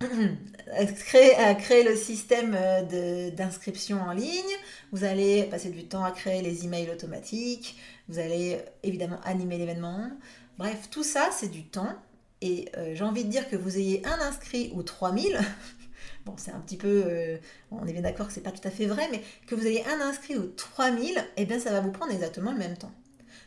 à, 0.00 0.86
créer, 0.86 1.34
à 1.34 1.54
créer 1.54 1.84
le 1.84 1.94
système 1.94 2.56
euh, 2.58 3.30
d'inscription 3.30 4.00
en 4.00 4.12
ligne, 4.12 4.56
vous 4.92 5.04
allez 5.04 5.44
passer 5.44 5.68
du 5.70 5.84
temps 5.84 6.02
à 6.04 6.10
créer 6.10 6.40
les 6.40 6.64
emails 6.64 6.90
automatiques, 6.90 7.76
vous 8.08 8.18
allez 8.18 8.58
évidemment 8.82 9.20
animer 9.24 9.58
l'événement. 9.58 10.10
Bref, 10.56 10.88
tout 10.90 11.04
ça, 11.04 11.28
c'est 11.32 11.50
du 11.50 11.64
temps. 11.64 11.94
Et 12.40 12.70
euh, 12.78 12.94
j'ai 12.94 13.04
envie 13.04 13.24
de 13.24 13.30
dire 13.30 13.48
que 13.50 13.56
vous 13.56 13.76
ayez 13.76 14.02
un 14.06 14.18
inscrit 14.20 14.72
ou 14.74 14.82
3000, 14.82 15.38
bon, 16.24 16.34
c'est 16.38 16.52
un 16.52 16.60
petit 16.60 16.78
peu, 16.78 17.02
euh, 17.06 17.36
on 17.70 17.86
est 17.86 17.92
bien 17.92 18.02
d'accord 18.02 18.28
que 18.28 18.32
c'est 18.32 18.40
pas 18.40 18.52
tout 18.52 18.66
à 18.66 18.70
fait 18.70 18.86
vrai, 18.86 19.06
mais 19.10 19.22
que 19.46 19.54
vous 19.54 19.66
ayez 19.66 19.84
un 19.86 20.00
inscrit 20.00 20.36
ou 20.38 20.46
3000, 20.46 21.22
eh 21.36 21.44
bien 21.44 21.60
ça 21.60 21.70
va 21.72 21.80
vous 21.80 21.92
prendre 21.92 22.12
exactement 22.12 22.52
le 22.52 22.58
même 22.58 22.78
temps. 22.78 22.92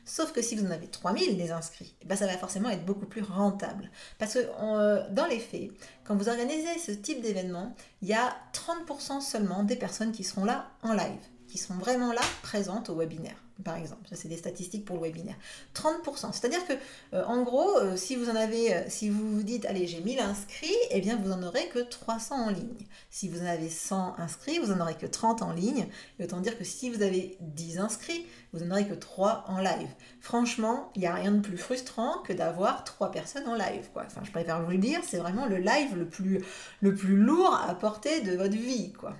Sauf 0.05 0.33
que 0.33 0.41
si 0.41 0.55
vous 0.55 0.65
en 0.65 0.71
avez 0.71 0.87
3000 0.87 1.37
des 1.37 1.51
inscrits, 1.51 1.95
eh 2.01 2.05
ben 2.05 2.15
ça 2.15 2.27
va 2.27 2.37
forcément 2.37 2.69
être 2.69 2.85
beaucoup 2.85 3.05
plus 3.05 3.21
rentable. 3.21 3.89
Parce 4.19 4.33
que 4.33 4.39
euh, 4.61 5.07
dans 5.11 5.25
les 5.25 5.39
faits, 5.39 5.71
quand 6.03 6.15
vous 6.15 6.29
organisez 6.29 6.77
ce 6.79 6.91
type 6.91 7.21
d'événement, 7.21 7.75
il 8.01 8.09
y 8.09 8.13
a 8.13 8.35
30% 8.53 9.21
seulement 9.21 9.63
des 9.63 9.75
personnes 9.75 10.11
qui 10.11 10.23
seront 10.23 10.45
là 10.45 10.71
en 10.81 10.93
live, 10.93 11.21
qui 11.47 11.57
seront 11.57 11.75
vraiment 11.75 12.11
là 12.11 12.21
présentes 12.41 12.89
au 12.89 12.95
webinaire 12.95 13.42
par 13.63 13.77
exemple. 13.77 14.01
Ça, 14.09 14.15
c'est 14.15 14.27
des 14.27 14.37
statistiques 14.37 14.85
pour 14.85 14.97
le 14.97 15.03
webinaire. 15.03 15.35
30%. 15.75 16.31
C'est-à-dire 16.31 16.65
que, 16.65 16.73
euh, 17.13 17.23
en 17.25 17.43
gros, 17.43 17.77
euh, 17.77 17.95
si 17.95 18.15
vous 18.15 18.29
en 18.29 18.35
avez, 18.35 18.73
euh, 18.73 18.83
si 18.87 19.09
vous 19.09 19.43
dites, 19.43 19.65
allez, 19.65 19.87
j'ai 19.87 20.01
1000 20.01 20.19
inscrits, 20.19 20.75
eh 20.91 21.01
bien, 21.01 21.15
vous 21.17 21.31
en 21.31 21.43
aurez 21.43 21.67
que 21.67 21.79
300 21.79 22.47
en 22.47 22.49
ligne. 22.49 22.87
Si 23.09 23.27
vous 23.29 23.41
en 23.41 23.45
avez 23.45 23.69
100 23.69 24.15
inscrits, 24.17 24.59
vous 24.59 24.71
en 24.71 24.79
aurez 24.79 24.95
que 24.95 25.05
30 25.05 25.41
en 25.41 25.53
ligne. 25.53 25.87
Et 26.19 26.23
autant 26.23 26.39
dire 26.39 26.57
que 26.57 26.63
si 26.63 26.89
vous 26.89 27.01
avez 27.01 27.37
10 27.41 27.79
inscrits, 27.79 28.25
vous 28.53 28.63
en 28.63 28.71
aurez 28.71 28.87
que 28.87 28.93
3 28.93 29.45
en 29.47 29.59
live. 29.59 29.89
Franchement, 30.19 30.91
il 30.95 31.01
n'y 31.01 31.07
a 31.07 31.13
rien 31.13 31.31
de 31.31 31.41
plus 31.41 31.57
frustrant 31.57 32.19
que 32.23 32.33
d'avoir 32.33 32.83
3 32.83 33.11
personnes 33.11 33.47
en 33.47 33.55
live. 33.55 33.87
Enfin, 33.95 34.21
je 34.23 34.31
préfère 34.31 34.63
vous 34.63 34.71
le 34.71 34.77
dire, 34.77 35.01
c'est 35.03 35.17
vraiment 35.17 35.45
le 35.45 35.57
live 35.57 35.95
le 35.95 36.07
plus, 36.07 36.43
le 36.81 36.95
plus 36.95 37.15
lourd 37.15 37.55
à 37.55 37.73
porter 37.75 38.21
de 38.21 38.35
votre 38.35 38.55
vie, 38.55 38.93
quoi. 38.93 39.15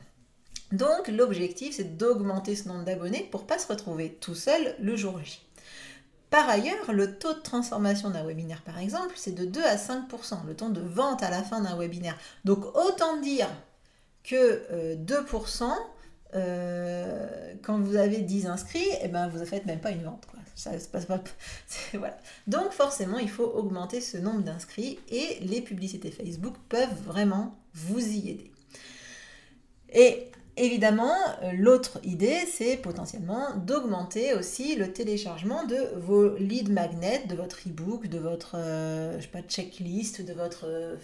Donc 0.74 1.08
l'objectif, 1.08 1.75
c'est 1.75 1.98
d'augmenter 1.98 2.56
ce 2.56 2.68
nombre 2.68 2.84
d'abonnés 2.84 3.27
pour 3.32 3.44
ne 3.44 3.46
pas 3.46 3.60
se 3.60 3.68
retrouver 3.68 4.18
tout 4.20 4.34
seul 4.34 4.75
le 4.82 4.96
jour 4.96 5.20
J. 5.24 5.39
Par 6.32 6.50
ailleurs, 6.50 6.92
le 6.92 7.20
taux 7.20 7.34
de 7.34 7.42
transformation 7.42 8.10
d'un 8.10 8.25
webinaire, 8.25 8.63
par 8.63 8.80
exemple, 8.80 9.13
c'est 9.15 9.36
de 9.36 9.46
2 9.46 9.62
à 9.62 9.75
5%, 9.75 10.48
le 10.48 10.56
taux 10.56 10.70
de 10.70 10.82
vente 10.82 11.22
à 11.22 11.30
la 11.30 11.44
fin 11.44 11.62
d'un 11.62 11.77
webinaire. 11.77 12.18
Donc 12.44 12.65
autant 12.75 13.18
dire 13.22 13.48
que 14.24 14.96
2%, 14.96 15.63
euh, 15.63 15.68
euh, 16.34 17.53
quand 17.62 17.80
vous 17.80 17.96
avez 17.96 18.18
10 18.18 18.48
inscrits, 18.48 18.89
eh 19.03 19.10
ben, 19.10 19.27
vous 19.27 19.38
ne 19.38 19.46
faites 19.46 19.68
même 19.68 19.80
pas 19.80 19.92
une 19.92 20.03
vente. 20.03 20.25
Ça 20.56 20.80
se 20.80 20.88
passe 20.88 21.06
pas. 21.06 21.22
Voilà. 21.94 22.18
Donc 22.48 22.72
forcément, 22.72 23.20
il 23.20 23.30
faut 23.30 23.46
augmenter 23.46 24.01
ce 24.01 24.18
nombre 24.18 24.42
d'inscrits 24.42 24.98
et 25.10 25.38
les 25.42 25.62
publicités 25.62 26.10
Facebook 26.10 26.56
peuvent 26.68 27.00
vraiment 27.06 27.60
vous 27.75 28.00
y 28.00 28.32
aider. 28.32 28.51
Et 29.94 30.32
Évidemment, 30.55 31.15
l'autre 31.53 32.00
idée, 32.03 32.45
c'est 32.45 32.77
potentiellement 32.77 33.55
d'augmenter 33.55 34.36
aussi 34.36 34.75
le 34.75 34.93
téléchargement 34.93 35.65
de 35.65 35.77
vos 35.98 36.36
lead 36.38 36.72
magnets, 36.72 37.25
de 37.27 37.36
votre 37.36 37.67
e-book, 37.67 38.07
de 38.07 38.19
votre 38.19 38.55
euh, 38.55 39.19
pas, 39.31 39.41
checklist, 39.41 40.22
de 40.22 40.33
votre 40.33 40.65
euh, 40.65 40.95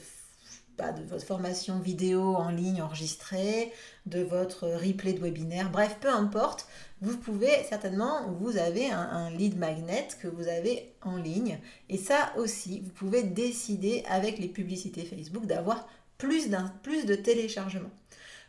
bah, 0.79 0.93
de 0.93 1.03
votre 1.03 1.25
formation 1.25 1.79
vidéo 1.79 2.35
en 2.35 2.51
ligne 2.51 2.81
enregistrée, 2.81 3.73
de 4.05 4.21
votre 4.21 4.65
replay 4.65 5.11
de 5.11 5.19
webinaire, 5.19 5.69
bref, 5.69 5.97
peu 5.99 6.07
importe, 6.07 6.67
vous 7.01 7.17
pouvez 7.17 7.51
certainement, 7.67 8.31
vous 8.39 8.55
avez 8.55 8.89
un, 8.89 9.29
lead 9.31 9.57
magnet 9.57 10.07
que 10.21 10.29
vous 10.29 10.47
avez 10.47 10.93
en 11.01 11.17
ligne. 11.17 11.59
Et 11.89 11.97
ça 11.97 12.31
aussi, 12.37 12.79
vous 12.79 12.91
pouvez 12.91 13.23
décider 13.23 14.05
avec 14.07 14.39
les 14.39 14.47
publicités 14.47 15.03
Facebook 15.03 15.45
d'avoir 15.47 15.85
plus, 16.17 16.49
plus 16.81 17.05
de 17.05 17.15
téléchargements. 17.15 17.91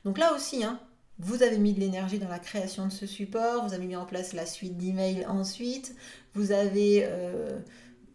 Donc 0.04 0.16
là 0.16 0.32
aussi, 0.32 0.62
hein, 0.62 0.78
vous 1.22 1.42
avez 1.42 1.58
mis 1.58 1.74
de 1.74 1.80
l'énergie 1.80 2.18
dans 2.18 2.28
la 2.28 2.38
création 2.38 2.86
de 2.86 2.92
ce 2.92 3.06
support, 3.06 3.66
vous 3.66 3.74
avez 3.74 3.86
mis 3.86 3.96
en 3.96 4.06
place 4.06 4.32
la 4.32 4.46
suite 4.46 4.76
d'emails 4.78 5.26
ensuite, 5.26 5.94
vous 6.34 6.50
avez 6.50 7.02
euh, 7.04 7.58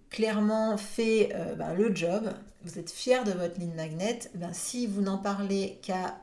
clairement 0.09 0.77
fait 0.77 1.29
euh, 1.35 1.55
ben, 1.55 1.73
le 1.73 1.95
job, 1.95 2.33
vous 2.63 2.79
êtes 2.79 2.89
fier 2.89 3.23
de 3.23 3.31
votre 3.31 3.59
ligne 3.59 3.75
magnet, 3.75 4.19
ben, 4.33 4.53
si 4.53 4.87
vous 4.87 5.01
n'en 5.01 5.19
parlez 5.19 5.79
qu'à 5.83 6.17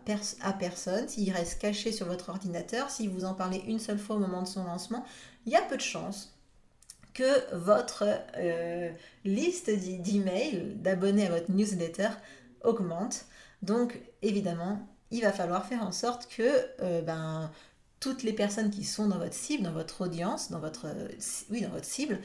personne, 0.59 1.09
s'il 1.09 1.33
reste 1.33 1.61
caché 1.61 1.93
sur 1.93 2.07
votre 2.07 2.31
ordinateur, 2.31 2.91
si 2.91 3.07
vous 3.07 3.25
en 3.25 3.35
parlez 3.35 3.63
une 3.69 3.79
seule 3.79 3.99
fois 3.99 4.17
au 4.17 4.21
moment 4.21 4.43
de 4.43 4.49
son 4.49 4.65
lancement, 4.65 5.05
il 5.47 5.53
y 5.53 5.57
a 5.57 5.63
peu 5.63 5.77
de 5.77 5.83
chances 5.83 6.35
que 7.15 7.55
votre 7.55 8.05
euh, 8.39 8.91
liste 9.25 9.71
d'emails, 9.71 10.75
d'abonnés 10.77 11.27
à 11.27 11.31
votre 11.31 11.51
newsletter 11.53 12.09
augmente. 12.65 13.27
Donc 13.61 14.01
évidemment, 14.23 14.81
il 15.13 15.23
va 15.23 15.33
falloir 15.33 15.67
faire 15.67 15.83
en 15.83 15.93
sorte 15.93 16.29
que 16.35 16.67
euh, 16.81 17.03
ben, 17.03 17.51
toutes 18.01 18.25
les 18.25 18.33
personnes 18.33 18.71
qui 18.71 18.85
sont 18.85 19.07
dans 19.07 19.19
votre 19.19 19.35
cible, 19.35 19.63
dans 19.63 19.73
votre 19.73 20.01
audience, 20.01 20.51
dans 20.51 20.59
votre, 20.59 20.89
oui, 21.51 21.61
dans 21.61 21.71
votre 21.71 21.85
cible, 21.85 22.19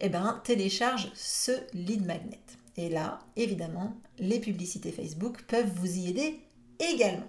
eh 0.00 0.08
ben, 0.08 0.40
téléchargent 0.44 1.10
ce 1.14 1.52
lead 1.74 2.06
magnet. 2.06 2.40
Et 2.76 2.88
là, 2.88 3.18
évidemment, 3.36 3.94
les 4.18 4.40
publicités 4.40 4.92
Facebook 4.92 5.42
peuvent 5.42 5.70
vous 5.74 5.98
y 5.98 6.08
aider 6.08 6.40
également. 6.78 7.28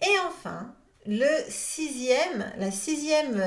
Et 0.00 0.18
enfin, 0.28 0.74
la 1.06 1.50
sixième 1.50 2.42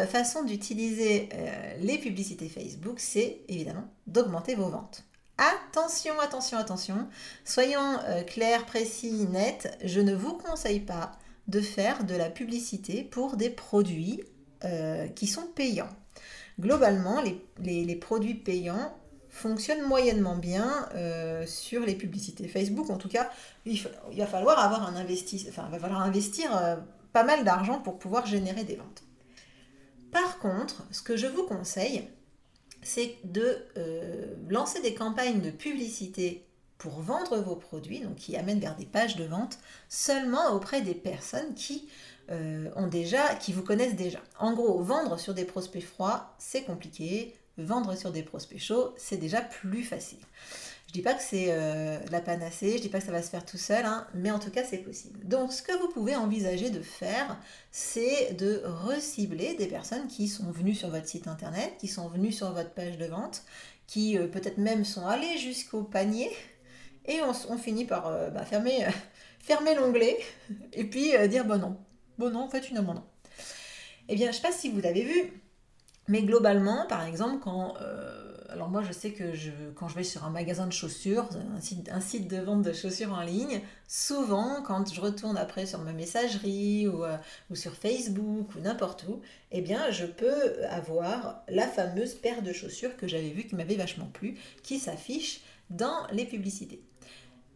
façon 0.07 0.43
d'utiliser 0.43 1.29
euh, 1.33 1.73
les 1.81 1.97
publicités 1.97 2.47
Facebook, 2.47 2.99
c'est 2.99 3.41
évidemment 3.47 3.87
d'augmenter 4.07 4.55
vos 4.55 4.69
ventes. 4.69 5.03
Attention, 5.37 6.19
attention, 6.19 6.57
attention. 6.57 7.07
Soyons 7.45 7.99
euh, 8.07 8.23
clairs, 8.23 8.65
précis, 8.65 9.27
nets. 9.27 9.77
Je 9.83 9.99
ne 9.99 10.13
vous 10.13 10.33
conseille 10.33 10.79
pas 10.79 11.13
de 11.47 11.61
faire 11.61 12.03
de 12.03 12.15
la 12.15 12.29
publicité 12.29 13.03
pour 13.03 13.37
des 13.37 13.49
produits 13.49 14.21
euh, 14.63 15.07
qui 15.07 15.27
sont 15.27 15.47
payants. 15.47 15.89
Globalement, 16.59 17.21
les, 17.59 17.95
produits 17.95 18.35
payants 18.35 18.93
fonctionnent 19.29 19.87
moyennement 19.87 20.35
bien 20.35 20.87
euh, 20.93 21.45
sur 21.47 21.81
les 21.81 21.95
publicités 21.95 22.47
Facebook. 22.47 22.89
En 22.89 22.97
tout 22.97 23.09
cas, 23.09 23.29
il, 23.65 23.81
va 24.17 24.27
falloir 24.27 24.59
avoir 24.59 24.87
un 24.87 24.95
falloir 25.79 26.01
investir 26.01 26.51
pas 27.13 27.23
mal 27.23 27.43
d'argent 27.43 27.79
pour 27.79 27.97
pouvoir 27.97 28.25
générer 28.25 28.63
des 28.63 28.75
ventes. 28.75 29.03
Par 30.11 30.39
contre, 30.39 30.85
ce 30.91 31.01
que 31.01 31.15
je 31.15 31.27
vous 31.27 31.43
conseille, 31.43 32.07
c'est 32.81 33.17
de 33.23 33.57
euh, 33.77 34.25
lancer 34.49 34.81
des 34.81 34.93
campagnes 34.93 35.41
de 35.41 35.51
publicité 35.51 36.45
pour 36.77 36.99
vendre 36.99 37.37
vos 37.37 37.55
produits, 37.55 37.99
donc 37.99 38.15
qui 38.15 38.35
amènent 38.35 38.59
vers 38.59 38.75
des 38.75 38.85
pages 38.85 39.15
de 39.15 39.25
vente, 39.25 39.59
seulement 39.87 40.53
auprès 40.53 40.81
des 40.81 40.95
personnes 40.95 41.53
qui 41.53 41.87
euh, 42.31 42.69
qui 43.39 43.53
vous 43.53 43.63
connaissent 43.63 43.95
déjà. 43.95 44.19
En 44.39 44.53
gros, 44.53 44.81
vendre 44.81 45.19
sur 45.19 45.33
des 45.33 45.45
prospects 45.45 45.83
froids, 45.83 46.33
c'est 46.39 46.63
compliqué. 46.63 47.35
Vendre 47.63 47.95
sur 47.95 48.11
des 48.11 48.23
prospects 48.23 48.59
chauds, 48.59 48.93
c'est 48.97 49.17
déjà 49.17 49.41
plus 49.41 49.83
facile. 49.83 50.19
Je 50.91 50.93
dis 50.93 51.03
pas 51.03 51.13
que 51.13 51.23
c'est 51.23 51.45
euh, 51.47 51.97
la 52.11 52.19
panacée, 52.19 52.75
je 52.75 52.81
dis 52.81 52.89
pas 52.89 52.99
que 52.99 53.05
ça 53.05 53.13
va 53.13 53.21
se 53.21 53.29
faire 53.29 53.45
tout 53.45 53.57
seul, 53.57 53.85
hein, 53.85 54.05
mais 54.13 54.29
en 54.29 54.39
tout 54.39 54.51
cas 54.51 54.65
c'est 54.65 54.79
possible. 54.79 55.25
Donc 55.25 55.53
ce 55.53 55.61
que 55.61 55.71
vous 55.79 55.87
pouvez 55.87 56.17
envisager 56.17 56.69
de 56.69 56.81
faire, 56.81 57.39
c'est 57.71 58.33
de 58.33 58.61
recibler 58.65 59.53
des 59.53 59.67
personnes 59.67 60.07
qui 60.07 60.27
sont 60.27 60.51
venues 60.51 60.75
sur 60.75 60.89
votre 60.89 61.07
site 61.07 61.29
internet, 61.29 61.75
qui 61.79 61.87
sont 61.87 62.09
venues 62.09 62.33
sur 62.33 62.51
votre 62.51 62.71
page 62.71 62.97
de 62.97 63.05
vente, 63.05 63.43
qui 63.87 64.17
euh, 64.17 64.27
peut-être 64.27 64.57
même 64.57 64.83
sont 64.83 65.07
allées 65.07 65.37
jusqu'au 65.37 65.83
panier, 65.83 66.29
et 67.05 67.21
on, 67.21 67.57
finit 67.57 67.85
par 67.85 68.07
euh, 68.07 68.29
bah, 68.29 68.43
fermer, 68.43 68.85
l'onglet, 69.77 70.17
et 70.73 70.83
puis 70.83 71.13
dire 71.29 71.45
bon 71.45 71.57
non, 71.57 71.77
bon 72.17 72.31
non, 72.31 72.49
faites 72.49 72.69
une 72.69 72.81
non. 72.81 73.01
Eh 74.09 74.15
bien, 74.15 74.31
je 74.31 74.35
sais 74.35 74.41
pas 74.41 74.51
si 74.51 74.69
vous 74.69 74.85
avez 74.85 75.03
vu, 75.03 75.40
mais 76.11 76.23
globalement, 76.23 76.85
par 76.87 77.03
exemple, 77.05 77.39
quand 77.41 77.75
alors 78.51 78.69
moi 78.69 78.83
je 78.83 78.91
sais 78.91 79.11
que 79.11 79.23
quand 79.75 79.87
je 79.87 79.95
vais 79.95 80.03
sur 80.03 80.25
un 80.25 80.29
magasin 80.29 80.67
de 80.67 80.73
chaussures, 80.73 81.27
un 81.89 82.01
site, 82.01 82.27
de 82.27 82.37
vente 82.37 82.61
de 82.61 82.73
chaussures 82.73 83.13
en 83.13 83.21
ligne, 83.21 83.61
souvent 83.87 84.61
quand 84.61 84.93
je 84.93 84.99
retourne 84.99 85.37
après 85.37 85.65
sur 85.65 85.79
ma 85.79 85.93
messagerie 85.93 86.87
ou, 86.87 87.03
euh, 87.03 87.17
sur 87.53 87.73
Facebook 87.73 88.53
ou 88.55 88.59
n'importe 88.59 89.05
où, 89.07 89.21
eh 89.51 89.61
bien 89.61 89.89
je 89.91 90.05
peux 90.05 90.65
avoir 90.65 91.43
la 91.47 91.67
fameuse 91.67 92.13
paire 92.13 92.41
de 92.41 92.51
chaussures 92.51 92.97
que 92.97 93.07
j'avais 93.07 93.29
vue 93.29 93.45
qui 93.45 93.55
m'avait 93.55 93.75
vachement 93.75 94.07
plu, 94.07 94.37
qui 94.63 94.79
s'affiche 94.79 95.41
dans 95.69 96.05
les 96.11 96.25
publicités. 96.25 96.81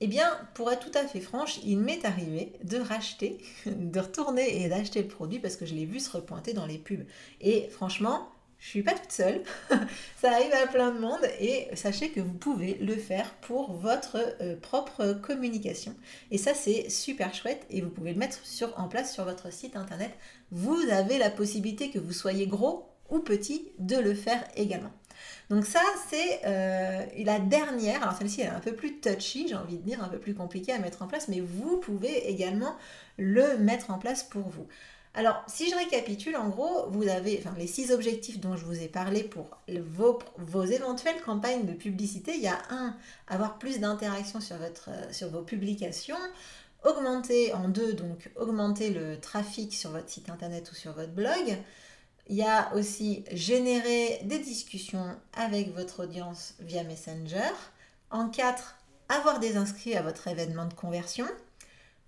Eh 0.01 0.07
bien, 0.07 0.29
pour 0.53 0.69
être 0.73 0.91
tout 0.91 0.97
à 0.97 1.07
fait 1.07 1.21
franche, 1.21 1.59
il 1.63 1.79
m'est 1.79 2.03
arrivé 2.03 2.51
de 2.65 2.77
racheter, 2.77 3.37
de 3.65 3.99
retourner 3.99 4.63
et 4.63 4.67
d'acheter 4.67 5.01
le 5.01 5.07
produit 5.07 5.39
parce 5.39 5.55
que 5.55 5.65
je 5.65 5.73
l'ai 5.73 5.85
vu 5.85 6.01
se 6.01 6.11
repointer 6.11 6.51
dans 6.51 6.65
les 6.65 6.77
pubs. 6.77 7.05
Et 7.39 7.69
franchement, 7.69 8.27
je 8.59 8.69
suis 8.69 8.83
pas 8.83 8.93
toute 8.93 9.11
seule, 9.11 9.43
ça 10.21 10.31
arrive 10.31 10.53
à 10.53 10.67
plein 10.67 10.91
de 10.91 10.99
monde 10.99 11.25
et 11.39 11.67
sachez 11.73 12.09
que 12.09 12.19
vous 12.19 12.33
pouvez 12.33 12.75
le 12.75 12.95
faire 12.95 13.33
pour 13.35 13.73
votre 13.73 14.17
euh, 14.41 14.55
propre 14.59 15.13
communication. 15.13 15.95
Et 16.31 16.37
ça 16.37 16.53
c'est 16.53 16.89
super 16.89 17.33
chouette 17.33 17.65
et 17.69 17.81
vous 17.81 17.89
pouvez 17.89 18.13
le 18.13 18.19
mettre 18.19 18.39
sur, 18.45 18.77
en 18.79 18.87
place 18.87 19.13
sur 19.13 19.25
votre 19.25 19.51
site 19.51 19.75
internet. 19.75 20.11
Vous 20.51 20.79
avez 20.91 21.17
la 21.17 21.29
possibilité 21.29 21.91
que 21.91 21.99
vous 21.99 22.13
soyez 22.13 22.47
gros 22.47 22.89
ou 23.09 23.19
petit 23.19 23.71
de 23.79 23.97
le 23.97 24.13
faire 24.13 24.43
également. 24.55 24.91
Donc 25.49 25.65
ça 25.65 25.81
c'est 26.09 26.41
euh, 26.45 27.05
la 27.17 27.39
dernière, 27.39 28.01
alors 28.03 28.15
celle-ci 28.17 28.41
elle 28.41 28.47
est 28.47 28.51
un 28.51 28.59
peu 28.59 28.73
plus 28.73 28.99
touchy, 28.99 29.47
j'ai 29.47 29.55
envie 29.55 29.77
de 29.77 29.83
dire, 29.83 30.03
un 30.03 30.07
peu 30.07 30.19
plus 30.19 30.33
compliquée 30.33 30.71
à 30.71 30.79
mettre 30.79 31.01
en 31.01 31.07
place, 31.07 31.27
mais 31.27 31.39
vous 31.39 31.77
pouvez 31.77 32.29
également 32.29 32.75
le 33.17 33.57
mettre 33.57 33.91
en 33.91 33.99
place 33.99 34.23
pour 34.23 34.49
vous. 34.49 34.67
Alors, 35.17 35.41
si 35.47 35.69
je 35.69 35.75
récapitule, 35.75 36.35
en 36.35 36.49
gros, 36.49 36.89
vous 36.89 37.07
avez 37.07 37.41
les 37.57 37.67
six 37.67 37.91
objectifs 37.91 38.41
dont 38.41 38.57
je 38.57 38.65
vous 38.65 38.81
ai 38.81 38.89
parlé 38.89 39.23
pour 39.23 39.57
vos, 39.69 40.65
éventuelles 40.65 41.21
campagnes 41.21 41.65
de 41.65 41.71
publicité. 41.71 42.33
Il 42.35 42.41
y 42.41 42.47
a 42.47 42.59
un, 42.69 42.93
avoir 43.29 43.57
plus 43.57 43.79
d'interaction 43.79 44.41
sur, 44.41 44.57
sur 45.11 45.29
vos 45.29 45.41
publications. 45.41 46.17
Augmenter 46.83 47.53
en 47.53 47.69
deux, 47.69 47.93
donc 47.93 48.29
augmenter 48.35 48.89
le 48.89 49.17
trafic 49.19 49.73
sur 49.73 49.91
votre 49.91 50.09
site 50.09 50.29
internet 50.29 50.69
ou 50.71 50.75
sur 50.75 50.91
votre 50.91 51.13
blog. 51.13 51.57
Il 52.27 52.35
y 52.35 52.43
a 52.43 52.73
aussi 52.75 53.23
générer 53.31 54.19
des 54.25 54.39
discussions 54.39 55.15
avec 55.33 55.73
votre 55.73 56.03
audience 56.03 56.55
via 56.59 56.83
Messenger. 56.83 57.53
En 58.11 58.27
quatre, 58.29 58.75
avoir 59.07 59.39
des 59.39 59.55
inscrits 59.55 59.95
à 59.95 60.01
votre 60.01 60.27
événement 60.27 60.65
de 60.65 60.73
conversion. 60.73 61.25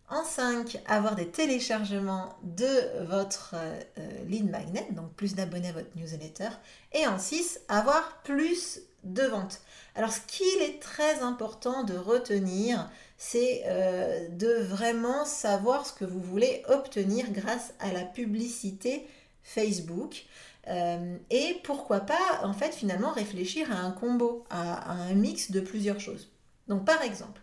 En 0.09 0.23
5, 0.23 0.81
avoir 0.87 1.15
des 1.15 1.27
téléchargements 1.27 2.37
de 2.41 3.05
votre 3.07 3.55
euh, 3.55 3.79
lead 4.25 4.49
magnet, 4.49 4.87
donc 4.91 5.11
plus 5.13 5.35
d'abonnés 5.35 5.67
à 5.67 5.73
votre 5.73 5.97
newsletter. 5.97 6.49
Et 6.93 7.05
en 7.07 7.19
6, 7.19 7.59
avoir 7.67 8.21
plus 8.23 8.79
de 9.03 9.23
ventes. 9.23 9.59
Alors 9.95 10.11
ce 10.11 10.21
qu'il 10.21 10.61
est 10.61 10.81
très 10.81 11.19
important 11.19 11.83
de 11.83 11.97
retenir, 11.97 12.89
c'est 13.17 13.63
euh, 13.65 14.29
de 14.29 14.53
vraiment 14.63 15.25
savoir 15.25 15.85
ce 15.85 15.91
que 15.91 16.05
vous 16.05 16.21
voulez 16.21 16.63
obtenir 16.69 17.29
grâce 17.31 17.73
à 17.79 17.91
la 17.91 18.03
publicité 18.03 19.05
Facebook. 19.43 20.25
Euh, 20.69 21.17
et 21.29 21.59
pourquoi 21.63 22.01
pas, 22.01 22.41
en 22.43 22.53
fait, 22.53 22.73
finalement, 22.73 23.11
réfléchir 23.11 23.71
à 23.71 23.79
un 23.79 23.91
combo, 23.91 24.45
à 24.49 24.91
un 24.91 25.13
mix 25.13 25.51
de 25.51 25.59
plusieurs 25.59 25.99
choses. 25.99 26.29
Donc 26.67 26.85
par 26.85 27.01
exemple, 27.01 27.41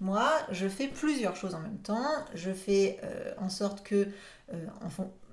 moi, 0.00 0.30
je 0.50 0.68
fais 0.68 0.88
plusieurs 0.88 1.36
choses 1.36 1.54
en 1.54 1.60
même 1.60 1.78
temps. 1.78 2.24
Je 2.34 2.50
fais 2.52 2.98
euh, 3.02 3.32
en 3.38 3.48
sorte 3.48 3.82
que, 3.82 4.08
euh, 4.52 4.66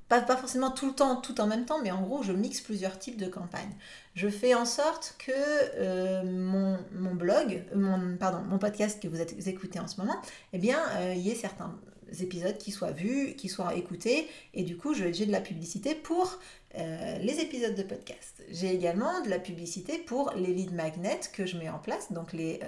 pas, 0.08 0.21
forcément 0.38 0.71
tout 0.71 0.88
le 0.88 0.93
temps, 0.93 1.17
tout 1.17 1.41
en 1.41 1.47
même 1.47 1.65
temps, 1.65 1.80
mais 1.82 1.91
en 1.91 2.02
gros, 2.02 2.23
je 2.23 2.32
mixe 2.32 2.62
plusieurs 2.62 2.97
types 2.99 3.17
de 3.17 3.28
campagnes. 3.28 3.76
Je 4.15 4.30
fais 4.30 4.54
en 4.54 4.65
sorte 4.65 5.15
que 5.19 5.32
euh, 5.32 6.23
mon, 6.23 7.15
blog, 7.15 7.65
mon, 7.76 8.17
pardon, 8.17 8.39
mon 8.43 8.58
podcast 8.58 9.02
que 9.02 9.08
vous, 9.08 9.19
écoutez 9.49 9.80
en 9.80 9.88
ce 9.88 9.99
moment, 9.99 10.15
eh 10.54 10.60
bien, 10.60 10.80
il 11.13 11.19
y 11.19 11.32
ait 11.32 11.36
certains 11.36 11.76
épisodes 12.21 12.58
qui 12.58 12.71
soient 12.71 12.91
vus, 12.91 13.36
qui 13.36 13.49
soient 13.49 13.76
écoutés, 13.76 14.28
et 14.54 14.63
du 14.63 14.78
coup, 14.78 14.93
j'ai 14.93 15.26
de 15.26 15.32
la 15.32 15.41
publicité 15.41 15.95
pour 15.95 16.39
les 16.76 17.39
épisodes 17.39 17.76
de 17.76 17.84
podcast. 17.84 18.43
J'ai 18.49 18.73
également 18.73 19.21
de 19.21 19.30
la 19.30 19.39
publicité 19.39 19.99
pour 19.99 20.32
les 20.36 20.54
lead 20.54 20.73
magnets 20.73 21.19
que 21.32 21.45
je 21.45 21.58
mets 21.58 21.69
en 21.69 21.78
place, 21.80 22.12
donc 22.12 22.34
les, 22.34 22.60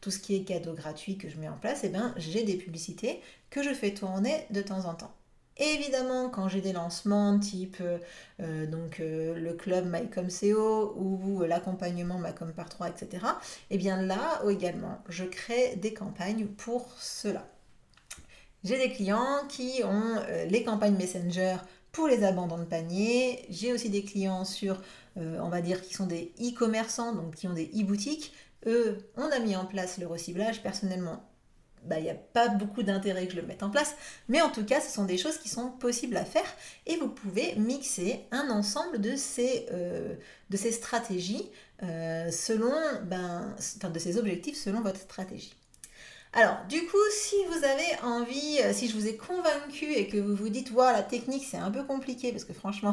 tout 0.00 0.10
ce 0.10 0.18
qui 0.18 0.36
est 0.36 0.44
cadeau 0.44 0.74
gratuit 0.74 1.18
que 1.18 1.28
je 1.28 1.36
mets 1.38 1.48
en 1.48 1.56
place, 1.56 1.80
eh 1.82 1.88
ben, 1.88 2.14
j'ai 2.16 2.44
des 2.44 2.56
publicités 2.56 3.20
que 3.50 3.62
je 3.62 3.74
fais 3.74 3.92
tourner 3.92 4.46
de 4.50 4.62
temps 4.62 4.84
en 4.84 4.94
temps. 4.94 5.12
Évidemment, 5.56 6.30
quand 6.30 6.48
j'ai 6.48 6.60
des 6.60 6.72
lancements 6.72 7.36
type 7.38 7.82
donc 8.38 8.98
le 9.00 9.52
club 9.54 9.86
MyComCO 9.86 10.94
ou 10.96 11.42
l'accompagnement 11.42 12.18
Macom 12.18 12.52
par 12.52 12.68
3, 12.68 12.90
etc., 12.90 13.08
et 13.70 13.74
eh 13.74 13.78
bien 13.78 14.00
là 14.00 14.40
également, 14.48 15.02
je 15.08 15.24
crée 15.24 15.74
des 15.76 15.92
campagnes 15.92 16.46
pour 16.46 16.92
cela. 16.98 17.48
J'ai 18.64 18.78
des 18.78 18.90
clients 18.92 19.46
qui 19.48 19.82
ont 19.84 20.16
les 20.48 20.64
campagnes 20.64 20.96
Messenger 20.96 21.56
pour 21.92 22.08
les 22.08 22.24
abandons 22.24 22.58
de 22.58 22.64
panier. 22.64 23.44
J'ai 23.50 23.72
aussi 23.72 23.88
des 23.88 24.02
clients 24.02 24.44
sur, 24.44 24.80
on 25.16 25.48
va 25.48 25.60
dire, 25.60 25.80
qui 25.80 25.94
sont 25.94 26.06
des 26.06 26.32
e-commerçants, 26.40 27.14
donc 27.14 27.36
qui 27.36 27.46
ont 27.46 27.54
des 27.54 27.70
e-boutiques. 27.74 28.32
Eux, 28.66 28.98
on 29.16 29.30
a 29.30 29.38
mis 29.38 29.56
en 29.56 29.64
place 29.64 29.98
le 29.98 30.06
reciblage. 30.06 30.62
Personnellement, 30.62 31.22
bah, 31.84 31.98
il 31.98 32.02
n'y 32.02 32.10
a 32.10 32.14
pas 32.14 32.48
beaucoup 32.48 32.82
d'intérêt 32.82 33.26
que 33.26 33.34
je 33.34 33.40
le 33.40 33.46
mette 33.46 33.62
en 33.62 33.70
place. 33.70 33.94
Mais 34.28 34.40
en 34.40 34.50
tout 34.50 34.64
cas, 34.64 34.80
ce 34.80 34.92
sont 34.92 35.04
des 35.04 35.16
choses 35.16 35.38
qui 35.38 35.48
sont 35.48 35.70
possibles 35.70 36.16
à 36.16 36.24
faire 36.24 36.46
et 36.86 36.96
vous 36.96 37.08
pouvez 37.08 37.54
mixer 37.56 38.20
un 38.30 38.50
ensemble 38.50 39.00
de 39.00 39.16
ces, 39.16 39.66
euh, 39.72 40.14
de 40.50 40.56
ces 40.56 40.72
stratégies 40.72 41.50
euh, 41.82 42.30
selon, 42.30 42.72
ben, 43.04 43.54
de 43.82 43.98
ces 43.98 44.18
objectifs 44.18 44.56
selon 44.56 44.80
votre 44.80 45.00
stratégie. 45.00 45.54
Alors, 46.40 46.58
du 46.68 46.86
coup, 46.86 46.96
si 47.10 47.34
vous 47.48 47.64
avez 47.64 48.00
envie, 48.04 48.60
euh, 48.62 48.72
si 48.72 48.88
je 48.88 48.94
vous 48.94 49.08
ai 49.08 49.16
convaincu 49.16 49.92
et 49.92 50.06
que 50.06 50.18
vous 50.18 50.36
vous 50.36 50.50
dites, 50.50 50.70
waouh, 50.70 50.92
la 50.92 51.02
technique 51.02 51.44
c'est 51.44 51.56
un 51.56 51.72
peu 51.72 51.82
compliqué, 51.82 52.30
parce 52.30 52.44
que 52.44 52.52
franchement, 52.52 52.92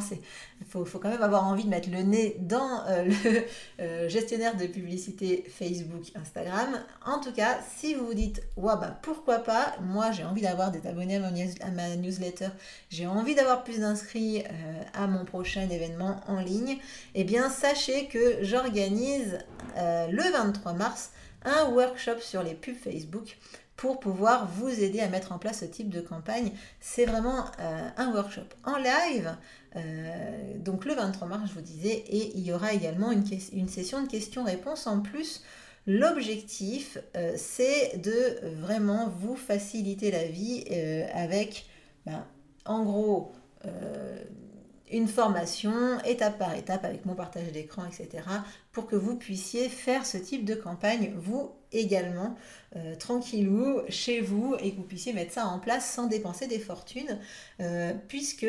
faut, 0.67 0.83
faut, 0.83 0.97
quand 0.97 1.09
même 1.09 1.21
avoir 1.21 1.45
envie 1.45 1.63
de 1.63 1.69
mettre 1.69 1.91
le 1.91 2.01
nez 2.01 2.37
dans 2.39 2.83
euh, 2.87 3.03
le 3.03 3.43
euh, 3.81 4.09
gestionnaire 4.09 4.57
de 4.57 4.65
publicité 4.65 5.45
Facebook, 5.47 6.05
Instagram. 6.15 6.83
En 7.05 7.19
tout 7.19 7.31
cas, 7.33 7.59
si 7.77 7.93
vous 7.93 8.07
vous 8.07 8.13
dites, 8.15 8.41
waouh, 8.57 8.79
bah 8.79 8.97
pourquoi 9.03 9.37
pas, 9.37 9.75
moi 9.79 10.11
j'ai 10.11 10.23
envie 10.23 10.41
d'avoir 10.41 10.71
des 10.71 10.87
abonnés 10.87 11.17
à, 11.17 11.69
ma 11.69 11.95
newsletter, 11.97 12.49
j'ai 12.89 13.05
envie 13.05 13.35
d'avoir 13.35 13.63
plus 13.63 13.77
d'inscrits 13.81 14.43
à 14.95 15.05
mon 15.05 15.23
prochain 15.23 15.69
événement 15.69 16.19
en 16.27 16.39
ligne, 16.39 16.79
eh 17.13 17.23
bien, 17.23 17.51
sachez 17.51 18.07
que 18.07 18.39
j'organise 18.41 19.37
le 19.75 20.31
23 20.31 20.73
mars 20.73 21.11
un 21.45 21.69
workshop 21.69 22.19
sur 22.19 22.43
les 22.43 22.53
pubs 22.53 22.75
Facebook 22.75 23.37
pour 23.75 23.99
pouvoir 23.99 24.47
vous 24.47 24.69
aider 24.69 25.01
à 25.01 25.09
mettre 25.09 25.31
en 25.31 25.37
place 25.37 25.59
ce 25.59 25.65
type 25.65 25.89
de 25.89 26.01
campagne. 26.01 26.51
C'est 26.79 27.05
vraiment 27.05 27.45
euh, 27.59 27.89
un 27.97 28.11
workshop 28.13 28.47
en 28.63 28.77
live, 28.77 29.35
euh, 29.75 30.53
donc 30.57 30.85
le 30.85 30.93
23 30.93 31.27
mars, 31.27 31.49
je 31.49 31.53
vous 31.53 31.61
disais, 31.61 32.03
et 32.07 32.31
il 32.35 32.45
y 32.45 32.53
aura 32.53 32.73
également 32.73 33.11
une, 33.11 33.25
une 33.53 33.67
session 33.67 34.01
de 34.01 34.07
questions-réponses 34.07 34.87
en 34.87 35.01
plus. 35.01 35.43
L'objectif, 35.87 36.97
euh, 37.15 37.33
c'est 37.35 37.97
de 38.01 38.39
vraiment 38.61 39.09
vous 39.19 39.35
faciliter 39.35 40.09
la 40.09 40.25
vie 40.25 40.63
avec, 41.13 41.67
ben, 42.05 42.25
en 42.65 42.83
gros, 42.83 43.33
une 44.91 45.07
formation 45.07 45.99
étape 46.05 46.37
par 46.37 46.55
étape 46.55 46.85
avec 46.85 47.05
mon 47.05 47.15
partage 47.15 47.51
d'écran, 47.51 47.83
etc. 47.85 48.23
pour 48.71 48.87
que 48.87 48.95
vous 48.95 49.15
puissiez 49.15 49.69
faire 49.69 50.05
ce 50.05 50.17
type 50.17 50.45
de 50.45 50.55
campagne, 50.55 51.13
vous 51.17 51.51
également, 51.71 52.35
euh, 52.75 52.95
tranquillou, 52.95 53.81
chez 53.89 54.21
vous, 54.21 54.55
et 54.59 54.71
que 54.71 54.77
vous 54.77 54.83
puissiez 54.83 55.13
mettre 55.13 55.33
ça 55.33 55.47
en 55.47 55.59
place 55.59 55.89
sans 55.89 56.07
dépenser 56.07 56.47
des 56.47 56.59
fortunes, 56.59 57.19
euh, 57.61 57.93
puisque 58.07 58.47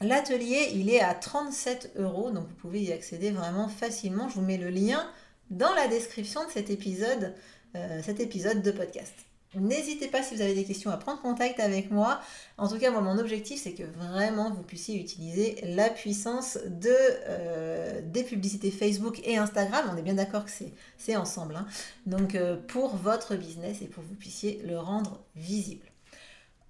l'atelier, 0.00 0.70
il 0.74 0.90
est 0.90 1.00
à 1.00 1.14
37 1.14 1.92
euros, 1.96 2.30
donc 2.30 2.46
vous 2.46 2.54
pouvez 2.54 2.82
y 2.82 2.92
accéder 2.92 3.30
vraiment 3.30 3.68
facilement. 3.68 4.28
Je 4.28 4.34
vous 4.34 4.42
mets 4.42 4.56
le 4.56 4.70
lien 4.70 5.06
dans 5.50 5.74
la 5.74 5.88
description 5.88 6.44
de 6.44 6.50
cet 6.50 6.70
épisode, 6.70 7.34
euh, 7.74 8.00
cet 8.02 8.20
épisode 8.20 8.62
de 8.62 8.70
podcast. 8.70 9.14
N'hésitez 9.54 10.06
pas 10.06 10.22
si 10.22 10.36
vous 10.36 10.42
avez 10.42 10.54
des 10.54 10.64
questions 10.64 10.92
à 10.92 10.96
prendre 10.96 11.20
contact 11.20 11.58
avec 11.58 11.90
moi. 11.90 12.20
En 12.56 12.68
tout 12.68 12.78
cas, 12.78 12.92
moi, 12.92 13.00
mon 13.00 13.18
objectif, 13.18 13.60
c'est 13.60 13.72
que 13.72 13.82
vraiment 13.82 14.50
vous 14.50 14.62
puissiez 14.62 15.00
utiliser 15.00 15.56
la 15.64 15.88
puissance 15.88 16.56
de, 16.66 16.94
euh, 17.26 18.00
des 18.04 18.22
publicités 18.22 18.70
Facebook 18.70 19.20
et 19.24 19.38
Instagram. 19.38 19.90
On 19.92 19.96
est 19.96 20.02
bien 20.02 20.14
d'accord 20.14 20.44
que 20.44 20.52
c'est 20.98 21.16
ensemble. 21.16 21.56
Hein. 21.56 21.66
Donc, 22.06 22.36
euh, 22.36 22.56
pour 22.68 22.94
votre 22.94 23.34
business 23.34 23.82
et 23.82 23.86
pour 23.86 24.04
que 24.04 24.08
vous 24.08 24.14
puissiez 24.14 24.62
le 24.64 24.78
rendre 24.78 25.20
visible. 25.34 25.86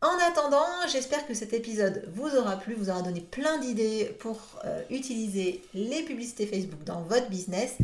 En 0.02 0.16
attendant, 0.30 0.64
j'espère 0.90 1.26
que 1.26 1.34
cet 1.34 1.52
épisode 1.52 2.08
vous 2.14 2.34
aura 2.34 2.56
plu, 2.56 2.72
vous 2.72 2.88
aura 2.88 3.02
donné 3.02 3.20
plein 3.20 3.58
d'idées 3.58 4.16
pour 4.18 4.40
euh, 4.64 4.82
utiliser 4.88 5.62
les 5.74 6.02
publicités 6.04 6.46
Facebook 6.46 6.82
dans 6.84 7.02
votre 7.02 7.28
business. 7.28 7.76